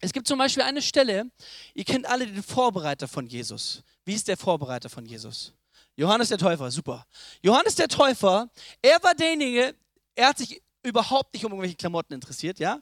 [0.00, 1.30] Es gibt zum Beispiel eine Stelle,
[1.74, 3.84] ihr kennt alle den Vorbereiter von Jesus.
[4.04, 5.52] Wie ist der Vorbereiter von Jesus?
[5.94, 7.06] Johannes der Täufer, super.
[7.40, 8.50] Johannes der Täufer,
[8.82, 9.76] er war derjenige,
[10.16, 12.80] er hat sich überhaupt nicht um irgendwelche Klamotten interessiert, ja?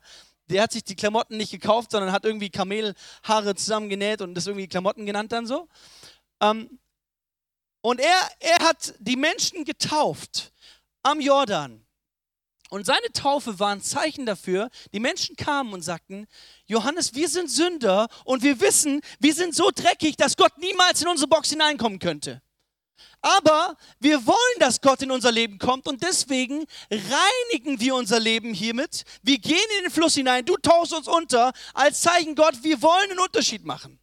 [0.49, 4.67] Der hat sich die Klamotten nicht gekauft, sondern hat irgendwie Kamelhaare zusammengenäht und das irgendwie
[4.67, 5.69] Klamotten genannt dann so.
[6.41, 6.79] Ähm,
[7.83, 10.55] und er, er hat die Menschen getauft
[11.07, 11.87] am Jordan.
[12.69, 14.71] Und seine Taufe war ein Zeichen dafür.
[14.93, 16.27] Die Menschen kamen und sagten,
[16.67, 21.09] Johannes, wir sind Sünder und wir wissen, wir sind so dreckig, dass Gott niemals in
[21.09, 22.43] unsere Box hineinkommen könnte.
[23.21, 28.53] Aber wir wollen, dass Gott in unser Leben kommt und deswegen reinigen wir unser Leben
[28.53, 29.05] hiermit.
[29.23, 33.11] Wir gehen in den Fluss hinein, du tauchst uns unter, als Zeichen Gott, wir wollen
[33.11, 34.01] einen Unterschied machen.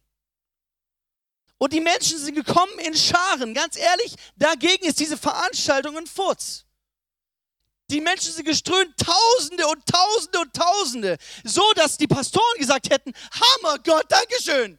[1.58, 3.54] Und die Menschen sind gekommen in Scharen.
[3.54, 6.64] Ganz ehrlich, dagegen ist diese Veranstaltung ein Furz.
[7.90, 11.18] Die Menschen sind geströmt, Tausende und Tausende und Tausende.
[11.44, 14.78] So, dass die Pastoren gesagt hätten, Hammer, Gott, Dankeschön.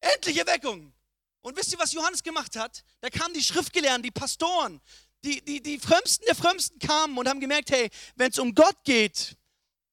[0.00, 0.92] Endlich Erweckung.
[1.40, 2.84] Und wisst ihr, was Johannes gemacht hat?
[3.00, 4.80] Da kamen die Schriftgelehrten, die Pastoren,
[5.24, 8.76] die, die, die Frömmsten der Frömmsten kamen und haben gemerkt, hey, wenn es um Gott
[8.84, 9.36] geht,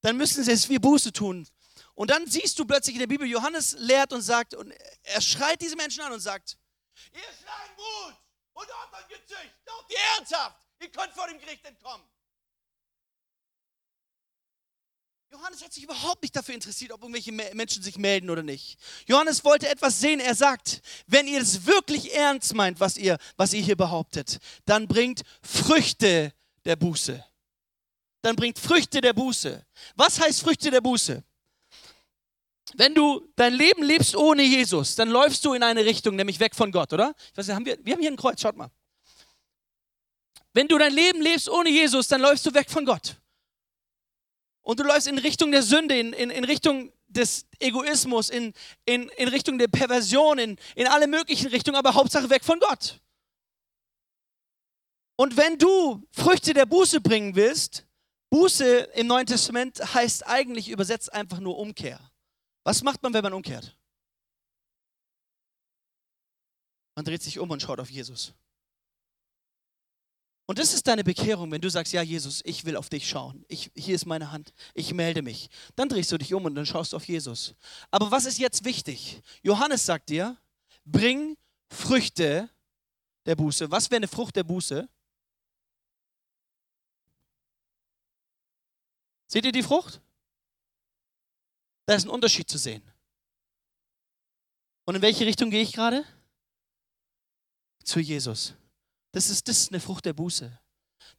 [0.01, 1.47] dann müssen sie es wie Buße tun.
[1.95, 5.61] Und dann siehst du plötzlich in der Bibel, Johannes lehrt und sagt, und er schreit
[5.61, 6.57] diese Menschen an und sagt,
[7.13, 8.15] ihr Schlangenbrut
[8.53, 10.57] und Opfergezücht, doch die ernsthaft.
[10.83, 12.05] Ihr könnt vor dem Gericht entkommen.
[15.31, 18.77] Johannes hat sich überhaupt nicht dafür interessiert, ob irgendwelche Menschen sich melden oder nicht.
[19.07, 20.19] Johannes wollte etwas sehen.
[20.19, 24.87] Er sagt, wenn ihr es wirklich ernst meint, was ihr, was ihr hier behauptet, dann
[24.87, 26.33] bringt Früchte
[26.65, 27.23] der Buße.
[28.21, 29.65] Dann bringt Früchte der Buße.
[29.95, 31.23] Was heißt Früchte der Buße?
[32.75, 36.55] wenn du dein Leben lebst ohne Jesus, dann läufst du in eine Richtung, nämlich weg
[36.55, 37.13] von Gott, oder?
[37.31, 38.71] Ich weiß nicht, haben wir, wir haben hier ein Kreuz, schaut mal.
[40.53, 43.19] Wenn du dein Leben lebst ohne Jesus, dann läufst du weg von Gott.
[44.61, 48.53] Und du läufst in Richtung der Sünde, in, in, in Richtung des Egoismus, in,
[48.85, 52.99] in, in Richtung der Perversion, in, in alle möglichen Richtungen, aber Hauptsache weg von Gott.
[55.15, 57.85] Und wenn du Früchte der Buße bringen willst,
[58.29, 61.99] Buße im Neuen Testament heißt eigentlich übersetzt einfach nur Umkehr.
[62.63, 63.77] Was macht man, wenn man umkehrt?
[66.95, 68.33] Man dreht sich um und schaut auf Jesus.
[70.45, 73.45] Und das ist deine Bekehrung, wenn du sagst, ja Jesus, ich will auf dich schauen.
[73.47, 74.53] Ich, hier ist meine Hand.
[74.73, 75.49] Ich melde mich.
[75.75, 77.56] Dann drehst du dich um und dann schaust du auf Jesus.
[77.91, 79.21] Aber was ist jetzt wichtig?
[79.41, 80.38] Johannes sagt dir,
[80.84, 81.38] bring
[81.69, 82.49] Früchte
[83.25, 83.71] der Buße.
[83.71, 84.88] Was wäre eine Frucht der Buße?
[89.27, 90.01] Seht ihr die Frucht?
[91.86, 92.84] Da ist ein Unterschied zu sehen.
[94.86, 96.06] Und in welche Richtung gehe ich gerade?
[97.84, 98.56] Zu Jesus.
[99.13, 100.52] Das ist, das ist eine Frucht der Buße.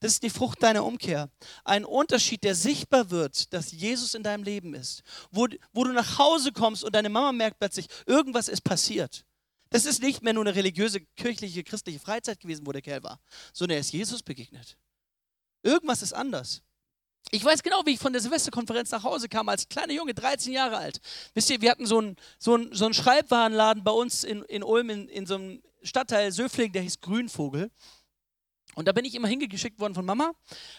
[0.01, 1.31] Das ist die Frucht deiner Umkehr.
[1.65, 5.03] Ein Unterschied, der sichtbar wird, dass Jesus in deinem Leben ist.
[5.31, 9.25] Wo, wo du nach Hause kommst und deine Mama merkt plötzlich, irgendwas ist passiert.
[9.71, 13.21] Das ist nicht mehr nur eine religiöse, kirchliche, christliche Freizeit gewesen, wo der Kerl war,
[13.53, 14.77] sondern er ist Jesus begegnet.
[15.63, 16.63] Irgendwas ist anders.
[17.31, 20.53] Ich weiß genau, wie ich von der Silvesterkonferenz nach Hause kam, als kleiner Junge, 13
[20.53, 21.01] Jahre alt.
[21.33, 24.63] Wisst ihr, wir hatten so einen, so einen, so einen Schreibwarenladen bei uns in, in
[24.63, 27.71] Ulm, in, in so einem Stadtteil Söfling, der hieß Grünvogel.
[28.75, 30.33] Und da bin ich immer hingeschickt worden von Mama.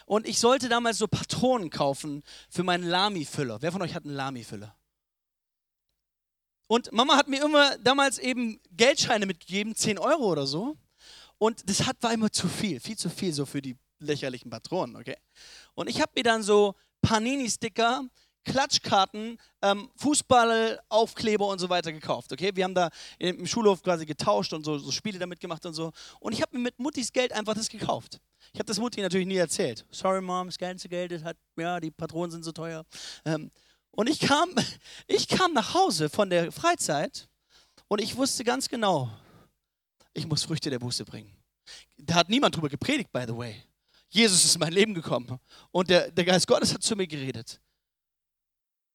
[0.05, 3.61] Und ich sollte damals so Patronen kaufen für meinen Lami-Füller.
[3.61, 4.75] Wer von euch hat einen Lami-Füller?
[6.67, 10.75] Und Mama hat mir immer damals eben Geldscheine mitgegeben, 10 Euro oder so.
[11.37, 14.95] Und das hat, war immer zu viel, viel zu viel so für die lächerlichen Patronen,
[14.95, 15.17] okay?
[15.73, 18.03] Und ich habe mir dann so Panini-Sticker,
[18.45, 22.31] Klatschkarten, ähm, Fußballaufkleber und so weiter gekauft.
[22.31, 25.73] Okay, wir haben da im Schulhof quasi getauscht und so, so Spiele damit gemacht und
[25.73, 25.91] so.
[26.19, 28.21] Und ich habe mir mit Muttis Geld einfach das gekauft.
[28.53, 29.85] Ich habe das Mutti natürlich nie erzählt.
[29.91, 32.85] Sorry, Mom, das ganze Geld das hat, ja, die Patronen sind so teuer.
[33.25, 33.51] Ähm,
[33.91, 34.49] und ich kam,
[35.07, 37.27] ich kam nach Hause von der Freizeit
[37.87, 39.09] und ich wusste ganz genau,
[40.13, 41.35] ich muss Früchte der Buße bringen.
[41.97, 43.63] Da hat niemand drüber gepredigt, by the way.
[44.09, 45.39] Jesus ist in mein Leben gekommen
[45.71, 47.59] und der, der Geist Gottes hat zu mir geredet.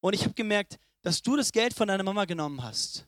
[0.00, 3.06] Und ich habe gemerkt, dass du das Geld von deiner Mama genommen hast.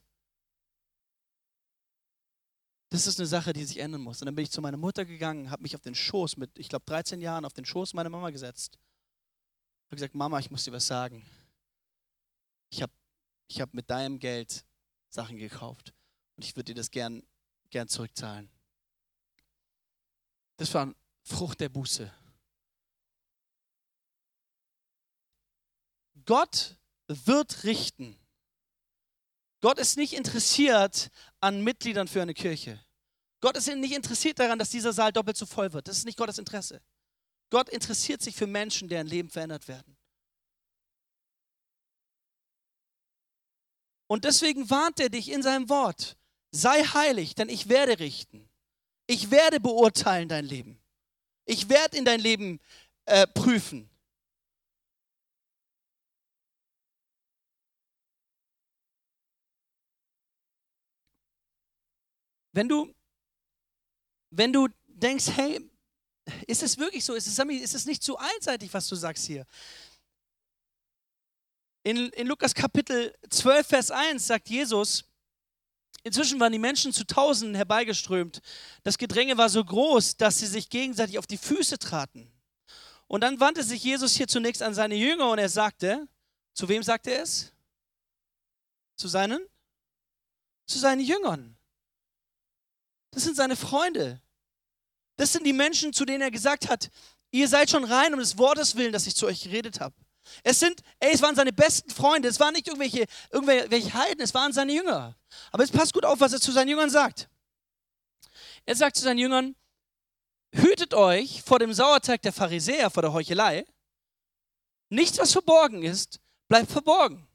[2.90, 4.20] Das ist eine Sache, die sich ändern muss.
[4.20, 6.68] Und dann bin ich zu meiner Mutter gegangen, habe mich auf den Schoß mit, ich
[6.68, 8.78] glaube, 13 Jahren auf den Schoß meiner Mama gesetzt.
[9.87, 11.24] Habe gesagt, Mama, ich muss dir was sagen.
[12.68, 12.92] Ich habe
[13.48, 14.64] ich hab mit deinem Geld
[15.09, 15.94] Sachen gekauft
[16.37, 17.22] und ich würde dir das gern,
[17.70, 18.50] gern zurückzahlen.
[20.57, 22.12] Das war Frucht der Buße.
[26.24, 26.76] Gott
[27.08, 28.18] wird richten.
[29.60, 31.10] Gott ist nicht interessiert
[31.40, 32.84] an Mitgliedern für eine Kirche.
[33.40, 35.88] Gott ist nicht interessiert daran, dass dieser Saal doppelt so voll wird.
[35.88, 36.80] Das ist nicht Gottes Interesse.
[37.50, 39.96] Gott interessiert sich für Menschen, deren Leben verändert werden.
[44.06, 46.16] Und deswegen warnt er dich in seinem Wort,
[46.50, 48.48] sei heilig, denn ich werde richten.
[49.06, 50.80] Ich werde beurteilen dein Leben.
[51.44, 52.60] Ich werde in dein Leben
[53.06, 53.90] äh, prüfen.
[62.52, 62.94] Wenn du,
[64.30, 65.70] wenn du denkst, hey,
[66.46, 67.14] ist es wirklich so?
[67.14, 69.46] Ist es, ist es nicht zu einseitig, was du sagst hier?
[71.82, 75.04] In, in Lukas Kapitel 12, Vers 1 sagt Jesus,
[76.04, 78.40] Inzwischen waren die Menschen zu Tausenden herbeigeströmt.
[78.82, 82.32] Das Gedränge war so groß, dass sie sich gegenseitig auf die Füße traten.
[83.06, 86.08] Und dann wandte sich Jesus hier zunächst an seine Jünger und er sagte,
[86.54, 87.52] zu wem sagte er es?
[88.96, 89.46] Zu seinen?
[90.66, 91.51] Zu seinen Jüngern.
[93.12, 94.20] Das sind seine Freunde.
[95.16, 96.90] Das sind die Menschen, zu denen er gesagt hat,
[97.31, 99.94] ihr seid schon rein um des Wortes willen, dass ich zu euch geredet habe.
[100.42, 104.35] Es sind, ey, es waren seine besten Freunde, es waren nicht irgendwelche, irgendwelche Heiden, es
[104.35, 105.16] waren seine Jünger.
[105.51, 107.29] Aber jetzt passt gut auf, was er zu seinen Jüngern sagt.
[108.64, 109.57] Er sagt zu seinen Jüngern,
[110.53, 113.66] hütet euch vor dem Sauerteig der Pharisäer, vor der Heuchelei.
[114.88, 117.27] Nichts, was verborgen ist, bleibt verborgen.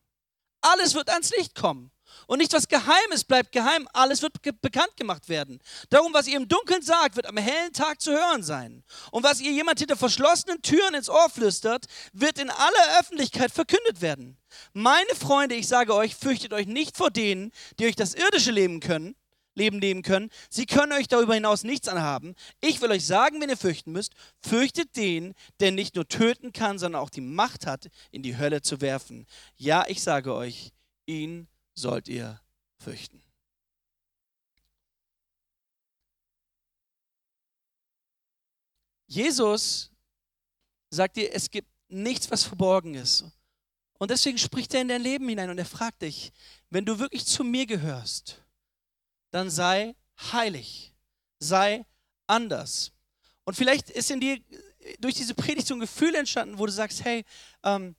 [0.62, 1.92] Alles wird ans Licht kommen.
[2.28, 5.60] Und nicht was Geheimes bleibt geheim, alles wird ge bekannt gemacht werden.
[5.90, 8.84] Darum, was ihr im Dunkeln sagt, wird am hellen Tag zu hören sein.
[9.12, 14.02] Und was ihr jemand hinter verschlossenen Türen ins Ohr flüstert, wird in aller Öffentlichkeit verkündet
[14.02, 14.38] werden.
[14.74, 18.82] Meine Freunde, ich sage euch, fürchtet euch nicht vor denen, die euch das irdische Leben
[18.82, 19.16] können,
[19.56, 20.30] Leben nehmen können.
[20.50, 22.36] Sie können euch darüber hinaus nichts anhaben.
[22.62, 26.78] Ich will euch sagen, wenn ihr fürchten müsst, fürchtet den, der nicht nur töten kann,
[26.78, 29.26] sondern auch die Macht hat, in die Hölle zu werfen.
[29.56, 30.72] Ja, ich sage euch,
[31.06, 32.42] ihn sollt ihr
[32.78, 33.22] fürchten.
[39.08, 39.92] Jesus
[40.90, 43.26] sagt dir, es gibt nichts, was verborgen ist.
[44.00, 46.32] Und deswegen spricht er in dein Leben hinein und er fragt dich,
[46.70, 48.44] wenn du wirklich zu mir gehörst,
[49.32, 49.96] dann sei
[50.32, 50.94] heilig,
[51.40, 51.86] sei
[52.28, 52.92] anders.
[53.46, 54.40] Und vielleicht ist in dir
[55.00, 57.24] durch diese Predigt so ein Gefühl entstanden, wo du sagst, hey,
[57.64, 57.96] ähm,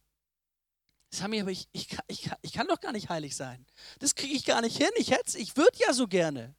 [1.11, 3.65] Sami, aber ich, ich, ich, ich kann doch gar nicht heilig sein.
[3.99, 4.91] Das kriege ich gar nicht hin.
[4.97, 6.55] Ich, ich würde ja so gerne.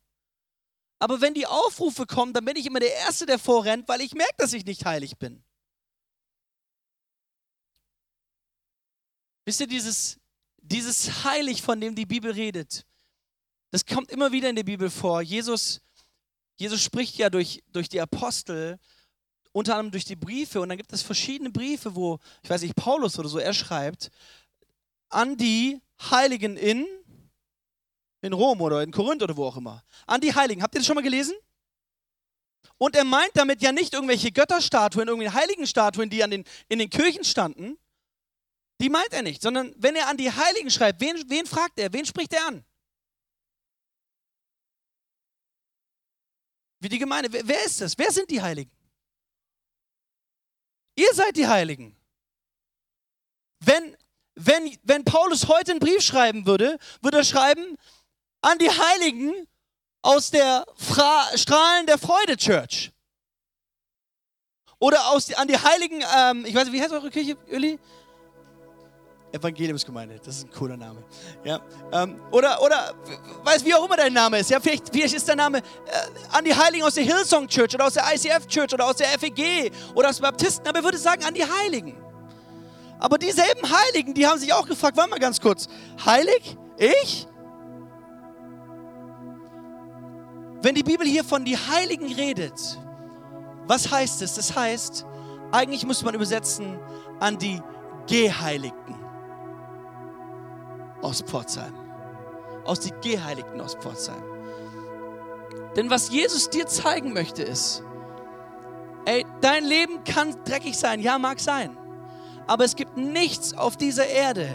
[0.97, 4.13] Aber wenn die Aufrufe kommen, dann bin ich immer der Erste, der vorrennt, weil ich
[4.13, 5.43] merke, dass ich nicht heilig bin.
[9.45, 10.19] Wisst ihr, dieses,
[10.57, 12.85] dieses Heilig, von dem die Bibel redet,
[13.71, 15.21] das kommt immer wieder in der Bibel vor.
[15.21, 15.79] Jesus,
[16.57, 18.79] Jesus spricht ja durch, durch die Apostel,
[19.51, 22.75] unter anderem durch die Briefe, und dann gibt es verschiedene Briefe, wo, ich weiß nicht,
[22.75, 24.11] Paulus oder so, er schreibt,
[25.09, 26.87] an die Heiligen in
[28.21, 29.83] in Rom oder in Korinth oder wo auch immer.
[30.05, 30.61] An die Heiligen.
[30.61, 31.35] Habt ihr das schon mal gelesen?
[32.77, 36.89] Und er meint damit ja nicht irgendwelche Götterstatuen, irgendwelche Heiligenstatuen, die an den, in den
[36.89, 37.77] Kirchen standen.
[38.81, 41.91] Die meint er nicht, sondern wenn er an die Heiligen schreibt, wen, wen fragt er?
[41.91, 42.65] Wen spricht er an?
[46.79, 47.31] Wie die Gemeinde.
[47.31, 47.97] Wer, wer ist das?
[47.97, 48.71] Wer sind die Heiligen?
[50.95, 51.95] Ihr seid die Heiligen.
[53.59, 53.97] Wenn,
[54.39, 57.77] wenn, wenn Paulus heute einen Brief schreiben würde, würde er schreiben,
[58.41, 59.33] an die Heiligen
[60.01, 62.91] aus der Fra Strahlen der Freude Church.
[64.79, 67.77] Oder aus, an die Heiligen, ähm, ich weiß nicht, wie heißt eure Kirche, Uli?
[69.33, 71.03] Evangeliumsgemeinde, das ist ein cooler Name.
[71.43, 71.59] Ja,
[71.91, 72.95] ähm, oder, oder,
[73.43, 74.49] weiß wie auch immer dein Name ist.
[74.49, 75.61] Ja, vielleicht, vielleicht ist dein Name äh,
[76.31, 79.07] an die Heiligen aus der Hillsong Church oder aus der ICF Church oder aus der
[79.19, 82.08] FEG oder aus Baptisten, aber er würde sagen an die Heiligen.
[82.99, 85.67] Aber dieselben Heiligen, die haben sich auch gefragt, warte mal ganz kurz,
[86.05, 86.57] heilig?
[86.77, 87.27] Ich?
[90.61, 92.77] Wenn die Bibel hier von die Heiligen redet,
[93.65, 94.35] was heißt es?
[94.35, 95.05] Das heißt,
[95.51, 96.77] eigentlich muss man übersetzen
[97.21, 97.61] an die
[98.07, 98.95] Geheiligten
[101.01, 101.73] aus Pforzheim.
[102.65, 104.21] Aus die Geheiligten aus Pforzheim.
[105.77, 107.83] Denn was Jesus dir zeigen möchte ist,
[109.05, 111.77] ey, dein Leben kann dreckig sein, ja, mag sein.
[112.49, 114.49] Aber es gibt nichts auf dieser Erde,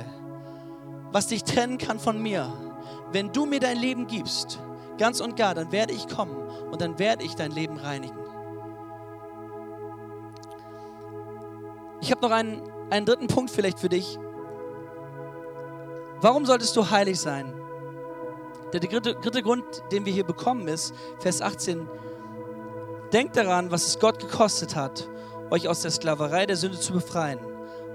[1.13, 2.53] was dich trennen kann von mir.
[3.13, 4.59] Wenn du mir dein Leben gibst,
[4.99, 6.35] ganz und gar, dann werde ich kommen
[6.73, 8.19] und dann werde ich dein Leben reinigen.
[12.01, 14.19] Ich habe noch einen, einen dritten Punkt vielleicht für dich.
[16.21, 17.55] Warum solltest du heilig sein?
[18.73, 21.89] Der dritte, dritte Grund, den wir hier bekommen, ist, Vers 18,
[23.13, 25.09] denkt daran, was es Gott gekostet hat,
[25.51, 27.39] euch aus der Sklaverei der Sünde zu befreien,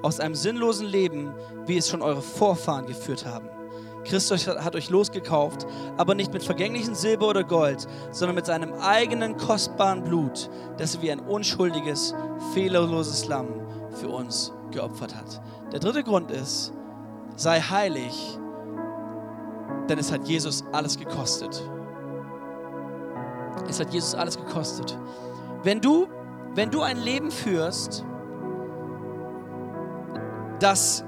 [0.02, 1.34] aus einem sinnlosen Leben,
[1.66, 3.50] wie es schon eure Vorfahren geführt haben.
[4.06, 9.38] Christus hat euch losgekauft, aber nicht mit vergänglichem Silber oder Gold, sondern mit seinem eigenen
[9.38, 12.16] kostbaren Blut, das er wie ein unschuldiges,
[12.54, 13.48] fehlerloses Lamm
[14.00, 15.42] für uns geopfert hat.
[15.72, 16.74] Der dritte Grund ist,
[17.36, 18.40] sei heilig,
[19.90, 21.62] denn es hat Jesus alles gekostet.
[23.68, 24.98] Es hat Jesus alles gekostet.
[25.64, 26.08] Wenn du,
[26.56, 28.06] wenn du ein Leben führst,
[30.60, 31.04] das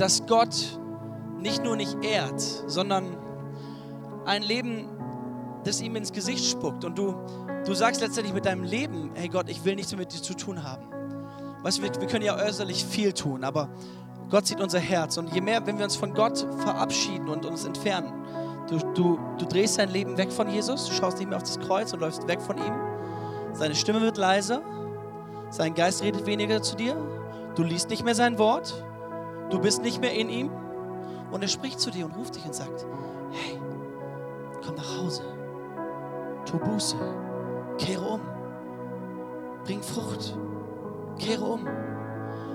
[0.00, 0.78] dass Gott
[1.38, 3.16] nicht nur nicht ehrt, sondern
[4.24, 4.88] ein Leben,
[5.64, 6.86] das ihm ins Gesicht spuckt.
[6.86, 7.14] Und du,
[7.66, 10.34] du sagst letztendlich mit deinem Leben, hey Gott, ich will nichts mehr mit dir zu
[10.34, 10.86] tun haben.
[11.62, 13.68] Weißt du, wir, wir können ja äußerlich viel tun, aber
[14.30, 15.18] Gott sieht unser Herz.
[15.18, 18.12] Und je mehr, wenn wir uns von Gott verabschieden und uns entfernen,
[18.70, 21.60] du, du, du drehst dein Leben weg von Jesus, du schaust nicht mehr auf das
[21.60, 22.72] Kreuz und läufst weg von ihm.
[23.52, 24.62] Seine Stimme wird leiser,
[25.50, 26.96] sein Geist redet weniger zu dir,
[27.54, 28.84] du liest nicht mehr sein Wort,
[29.50, 30.50] Du bist nicht mehr in ihm.
[31.32, 32.86] Und er spricht zu dir und ruft dich und sagt,
[33.32, 33.60] hey,
[34.64, 35.22] komm nach Hause,
[36.44, 36.96] tu Buße,
[37.78, 38.20] kehre um,
[39.64, 40.36] bring Frucht,
[41.18, 41.66] kehre um.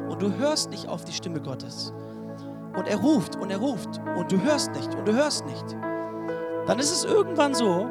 [0.10, 1.94] Und du hörst nicht auf die Stimme Gottes.
[2.78, 4.02] Und er ruft und er ruft.
[4.18, 5.76] Und du hörst nicht und du hörst nicht.
[6.68, 7.88] Dann ist es irgendwann so,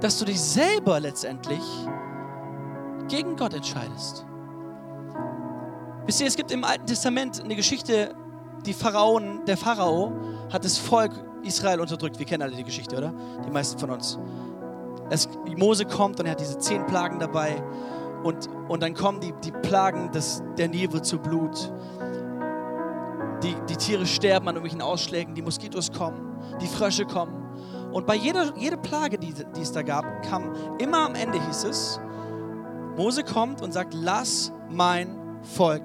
[0.00, 1.62] dass du dich selber letztendlich
[3.08, 4.24] gegen Gott entscheidest.
[6.06, 8.14] Wisst ihr, es gibt im Alten Testament eine Geschichte,
[8.66, 10.12] die Pharaon, der Pharao
[10.52, 12.18] hat das Volk Israel unterdrückt.
[12.18, 13.12] Wir kennen alle die Geschichte, oder?
[13.46, 14.18] Die meisten von uns.
[15.10, 17.62] Es, Mose kommt und er hat diese zehn Plagen dabei.
[18.22, 21.72] Und, und dann kommen die, die Plagen, des, der wird zu Blut.
[23.42, 27.44] Die, die Tiere sterben an irgendwelchen Ausschlägen, die Moskitos kommen, die Frösche kommen.
[27.92, 31.64] Und bei jeder, jeder Plage, die, die es da gab, kam immer am Ende hieß
[31.64, 32.00] es,
[32.96, 35.82] Mose kommt und sagt, lass mein Volk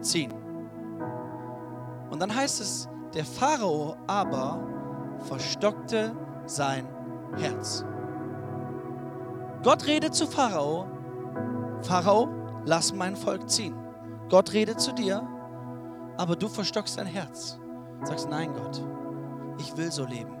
[0.00, 0.32] ziehen.
[2.10, 4.60] Und dann heißt es, der Pharao aber
[5.20, 6.14] verstockte
[6.46, 6.86] sein
[7.36, 7.84] Herz.
[9.62, 10.86] Gott redet zu Pharao,
[11.82, 12.28] Pharao,
[12.64, 13.74] lass mein Volk ziehen.
[14.28, 15.26] Gott redet zu dir,
[16.16, 17.58] aber du verstockst dein Herz.
[18.02, 18.82] Sagst, nein Gott,
[19.58, 20.34] ich will so leben.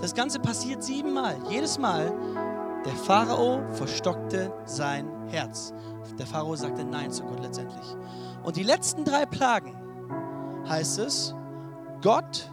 [0.00, 1.36] Das Ganze passiert siebenmal.
[1.48, 2.12] Jedes Mal,
[2.84, 5.72] der Pharao verstockte sein Herz.
[6.18, 7.96] Der Pharao sagte Nein zu Gott letztendlich.
[8.42, 9.76] Und die letzten drei Plagen
[10.68, 11.34] heißt es,
[12.02, 12.50] Gott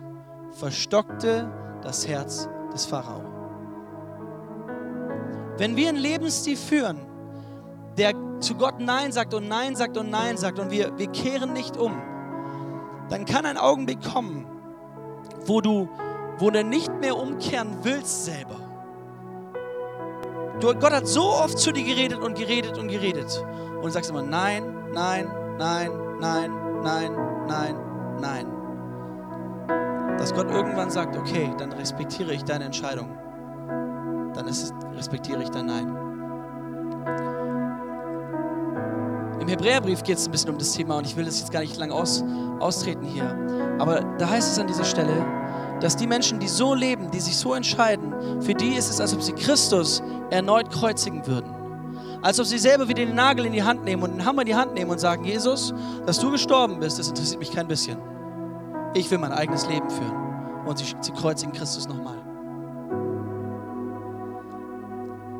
[0.51, 1.51] verstockte
[1.81, 3.21] das Herz des Pharao.
[5.57, 6.99] Wenn wir einen Lebensstil führen,
[7.97, 11.53] der zu Gott Nein sagt und Nein sagt und Nein sagt und wir, wir kehren
[11.53, 11.93] nicht um,
[13.09, 14.45] dann kann ein Augenblick kommen,
[15.45, 15.87] wo du,
[16.39, 18.64] wo du nicht mehr umkehren willst selber.
[20.65, 23.45] Du, Gott hat so oft zu dir geredet und geredet und geredet.
[23.75, 25.27] Und du sagst immer Nein, Nein,
[25.59, 26.51] Nein, Nein,
[26.81, 27.11] Nein,
[27.47, 27.75] Nein,
[28.19, 28.47] Nein.
[30.17, 33.15] Dass Gott irgendwann sagt, okay, dann respektiere ich deine Entscheidung.
[34.33, 35.95] Dann ist, respektiere ich dein Nein.
[39.39, 41.59] Im Hebräerbrief geht es ein bisschen um das Thema und ich will das jetzt gar
[41.59, 42.23] nicht lang aus,
[42.59, 43.37] austreten hier.
[43.77, 45.44] Aber da heißt es an dieser Stelle,
[45.81, 49.13] dass die Menschen, die so leben, die sich so entscheiden, für die ist es, als
[49.13, 51.53] ob sie Christus erneut kreuzigen würden.
[52.21, 54.47] Als ob sie selber wieder den Nagel in die Hand nehmen und den Hammer in
[54.47, 55.73] die Hand nehmen und sagen, Jesus,
[56.05, 57.97] dass du gestorben bist, das interessiert mich kein bisschen.
[58.95, 60.65] Ich will mein eigenes Leben führen.
[60.65, 62.17] Und sie, sie kreuzigen Christus nochmal.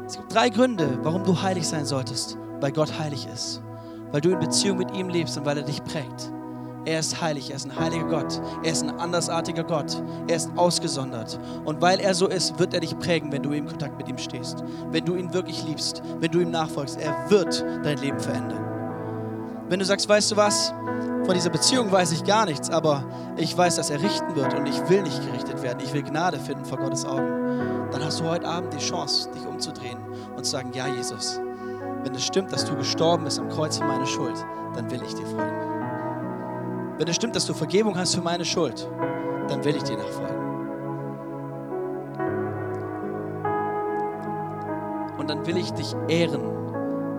[0.05, 2.37] Es gibt drei Gründe, warum du heilig sein solltest.
[2.59, 3.63] Weil Gott heilig ist.
[4.11, 6.31] Weil du in Beziehung mit ihm lebst und weil er dich prägt.
[6.85, 10.51] Er ist heilig, er ist ein heiliger Gott, er ist ein andersartiger Gott, er ist
[10.55, 11.39] ausgesondert.
[11.65, 14.19] Und weil er so ist, wird er dich prägen, wenn du in Kontakt mit ihm
[14.19, 14.63] stehst.
[14.91, 18.63] Wenn du ihn wirklich liebst, wenn du ihm nachfolgst, er wird dein Leben verändern.
[19.67, 20.73] Wenn du sagst, weißt du was,
[21.25, 23.03] von dieser Beziehung weiß ich gar nichts, aber
[23.35, 26.37] ich weiß, dass er richten wird und ich will nicht gerichtet werden, ich will Gnade
[26.37, 29.97] finden vor Gottes Augen, dann hast du heute Abend die Chance, dich umzudrehen
[30.37, 31.39] und zu sagen, ja Jesus,
[32.03, 34.35] wenn es stimmt, dass du gestorben bist am Kreuz für meine Schuld,
[34.75, 35.64] dann will ich dir folgen.
[36.97, 38.89] Wenn es stimmt, dass du Vergebung hast für meine Schuld,
[39.49, 40.35] dann will ich dir nachfolgen.
[45.17, 46.41] Und dann will ich dich ehren,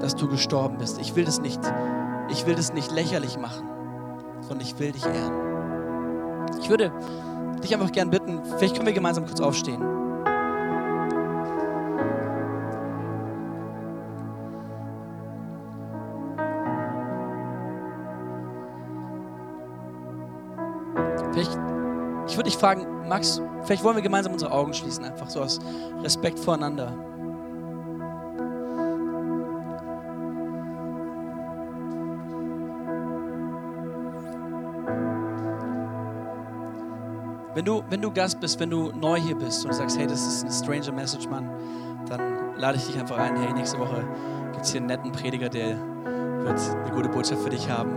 [0.00, 0.98] dass du gestorben bist.
[1.00, 1.60] Ich will das nicht,
[2.30, 3.68] ich will das nicht lächerlich machen,
[4.40, 6.46] sondern ich will dich ehren.
[6.60, 6.92] Ich würde
[7.62, 10.05] dich einfach gern bitten, vielleicht können wir gemeinsam kurz aufstehen.
[22.56, 25.60] Dich fragen, Max, vielleicht wollen wir gemeinsam unsere Augen schließen, einfach so aus
[26.02, 26.92] Respekt voreinander.
[37.54, 40.26] Wenn du, wenn du Gast bist, wenn du neu hier bist und sagst, hey, das
[40.26, 41.48] ist eine stranger Message, Mann,
[42.06, 44.04] dann lade ich dich einfach ein, hey, nächste Woche
[44.52, 45.78] gibt es hier einen netten Prediger, der
[46.44, 47.90] wird eine gute Botschaft für dich haben.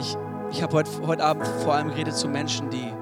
[0.00, 0.16] Ich,
[0.50, 2.92] ich habe heute, heute Abend vor allem geredet zu Menschen, die,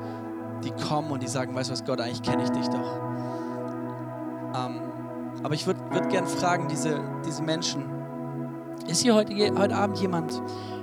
[0.65, 3.01] die kommen und die sagen, weißt du was, Gott, eigentlich kenne ich dich doch.
[4.55, 4.81] Ähm,
[5.43, 7.85] aber ich würde würd gerne fragen, diese, diese Menschen,
[8.87, 10.43] ist hier heute, heute Abend jemand,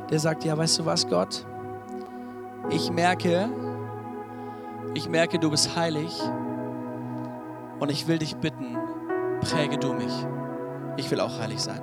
[0.09, 1.45] der sagt, ja, weißt du was, Gott,
[2.69, 3.49] ich merke,
[4.93, 6.19] ich merke, du bist heilig
[7.79, 8.77] und ich will dich bitten,
[9.41, 10.13] präge du mich.
[10.97, 11.81] Ich will auch heilig sein.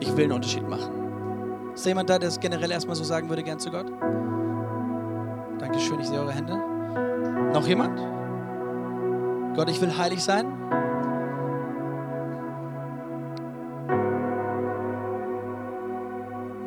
[0.00, 1.72] Ich will einen Unterschied machen.
[1.74, 3.90] Ist da jemand da, der es generell erstmal so sagen würde, gern zu Gott?
[5.58, 6.73] Dankeschön, ich sehe eure Hände.
[7.54, 7.98] Noch jemand?
[9.54, 10.46] Gott, ich will heilig sein.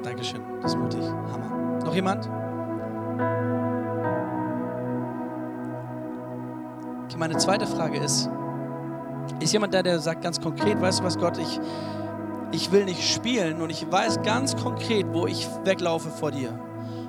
[0.02, 1.02] Dankeschön, das ist mutig.
[1.04, 1.80] Hammer.
[1.84, 2.30] Noch jemand?
[7.04, 8.30] Okay, meine zweite Frage ist,
[9.42, 11.60] ist jemand da, der sagt ganz konkret, weißt du was, Gott, ich,
[12.54, 16.58] ich will nicht spielen und ich weiß ganz konkret, wo ich weglaufe vor dir.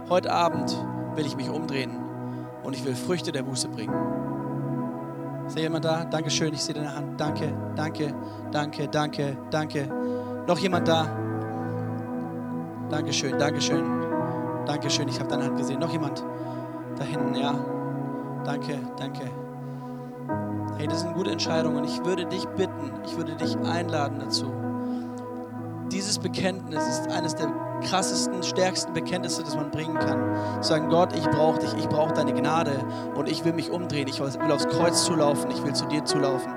[0.08, 0.76] Heute Abend
[1.14, 2.07] will ich mich umdrehen
[2.68, 3.94] und ich will Früchte der Buße bringen.
[5.46, 6.04] Ist jemand da?
[6.04, 7.18] Dankeschön, ich sehe deine Hand.
[7.18, 8.14] Danke, danke,
[8.52, 9.88] danke, danke, danke.
[10.46, 11.06] Noch jemand da?
[12.90, 13.82] Dankeschön, Dankeschön,
[14.66, 15.80] Dankeschön, ich habe deine Hand gesehen.
[15.80, 16.22] Noch jemand?
[16.98, 17.54] Da hinten, ja.
[18.44, 19.30] Danke, danke.
[20.76, 24.52] Hey, das eine gute Entscheidung und ich würde dich bitten, ich würde dich einladen dazu.
[25.90, 27.48] Dieses Bekenntnis ist eines der
[27.80, 30.62] krassesten, stärksten Bekenntnisse, das man bringen kann.
[30.62, 34.20] Sagen, Gott, ich brauche dich, ich brauche deine Gnade und ich will mich umdrehen, ich
[34.20, 36.52] will aufs Kreuz zulaufen, ich will zu dir zulaufen.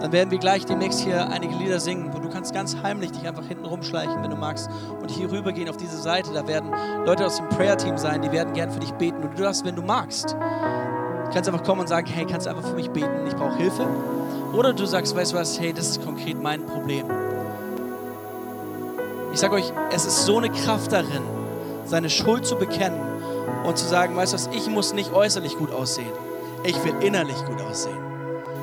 [0.00, 3.26] dann werden wir gleich demnächst hier einige Lieder singen, wo du kannst ganz heimlich dich
[3.26, 4.68] einfach hinten rumschleichen, wenn du magst,
[5.00, 6.32] und hier rübergehen auf diese Seite.
[6.32, 6.70] Da werden
[7.06, 9.22] Leute aus dem Prayer-Team sein, die werden gern für dich beten.
[9.22, 10.36] Und du darfst, wenn du magst,
[11.32, 13.86] kannst einfach kommen und sagen, hey, kannst du einfach für mich beten, ich brauche Hilfe.
[14.52, 17.06] Oder du sagst, weißt du was, hey, das ist konkret mein Problem.
[19.34, 21.24] Ich sage euch, es ist so eine Kraft darin,
[21.86, 23.00] seine Schuld zu bekennen
[23.64, 26.12] und zu sagen, weißt du was, ich muss nicht äußerlich gut aussehen.
[26.62, 27.98] Ich will innerlich gut aussehen.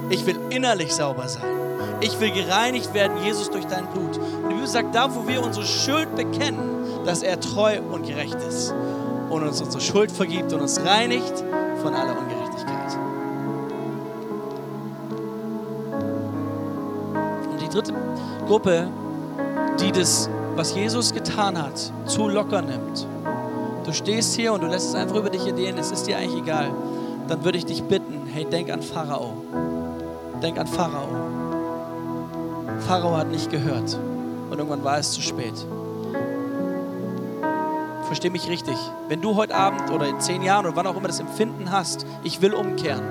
[0.10, 1.44] Ich will innerlich sauber sein.
[2.00, 4.18] Ich will gereinigt werden, Jesus, durch dein Blut.
[4.18, 8.38] Und die Bibel sagt, da wo wir unsere Schuld bekennen, dass er treu und gerecht
[8.48, 8.74] ist
[9.30, 11.44] und uns unsere Schuld vergibt und uns reinigt
[11.82, 12.98] von aller Ungerechtigkeit.
[17.52, 17.94] Und die dritte
[18.48, 18.88] Gruppe,
[19.82, 23.08] die das, was Jesus getan hat, zu locker nimmt.
[23.86, 26.42] Du stehst hier und du lässt es einfach über dich gehen, es ist dir eigentlich
[26.44, 26.72] egal.
[27.28, 29.34] Dann würde ich dich bitten, hey, denk an Pharao.
[30.42, 31.08] Denk an Pharao.
[32.88, 33.98] Pharao hat nicht gehört
[34.50, 35.54] und irgendwann war es zu spät.
[38.06, 38.76] Versteh mich richtig.
[39.08, 42.06] Wenn du heute Abend oder in zehn Jahren oder wann auch immer das Empfinden hast,
[42.24, 43.04] ich will umkehren,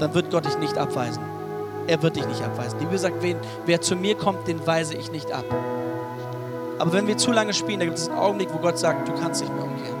[0.00, 1.22] dann wird Gott dich nicht abweisen.
[1.86, 2.78] Er wird dich nicht abweisen.
[2.80, 3.36] Die Bibel sagt, wen,
[3.66, 5.44] wer zu mir kommt, den weise ich nicht ab.
[6.82, 9.12] Aber wenn wir zu lange spielen, da gibt es einen Augenblick, wo Gott sagt, du
[9.12, 9.96] kannst nicht mehr umkehren.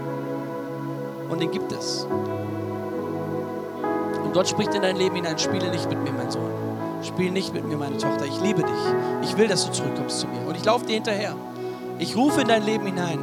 [1.30, 2.08] Und den gibt es.
[4.24, 6.50] Und Gott spricht in dein Leben hinein, spiele nicht mit mir, mein Sohn.
[7.04, 8.24] Spiel nicht mit mir, meine Tochter.
[8.24, 8.82] Ich liebe dich.
[9.22, 10.44] Ich will, dass du zurückkommst zu mir.
[10.44, 11.36] Und ich laufe dir hinterher.
[12.00, 13.20] Ich rufe in dein Leben hinein.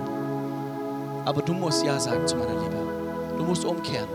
[1.26, 2.78] Aber du musst Ja sagen zu meiner Liebe.
[3.38, 4.08] Du musst umkehren.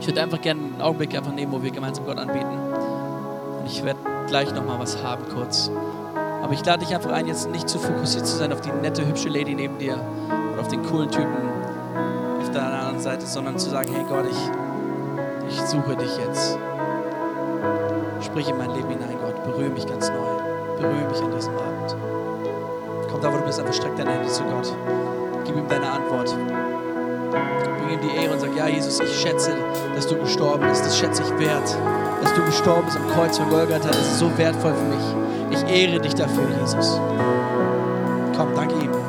[0.00, 2.46] Ich würde einfach gerne einen Augenblick einfach nehmen, wo wir gemeinsam Gott anbieten.
[2.46, 5.70] Und ich werde gleich nochmal was haben kurz.
[6.42, 9.06] Aber ich lade dich einfach ein, jetzt nicht zu fokussiert zu sein auf die nette,
[9.06, 10.00] hübsche Lady neben dir
[10.52, 11.36] oder auf den coolen Typen
[12.40, 16.58] auf der anderen Seite, sondern zu sagen, hey Gott, ich, ich suche dich jetzt.
[18.22, 19.44] Sprich in mein Leben hinein, Gott.
[19.44, 20.78] Berühre mich ganz neu.
[20.78, 21.96] Berühre mich an diesem Abend.
[23.10, 24.72] Komm da, wo du bist, einfach streck deine Hände zu Gott.
[25.44, 26.34] Gib ihm deine Antwort.
[27.30, 29.52] Bring ihm die Ehre und sag, ja Jesus, ich schätze,
[29.94, 30.84] dass du gestorben bist.
[30.84, 31.76] Das schätze ich wert.
[32.22, 35.60] Dass du gestorben bist am Kreuz von Golgatha, das ist so wertvoll für mich.
[35.62, 37.00] Ich ehre dich dafür, Jesus.
[38.36, 38.99] Komm, danke ihm.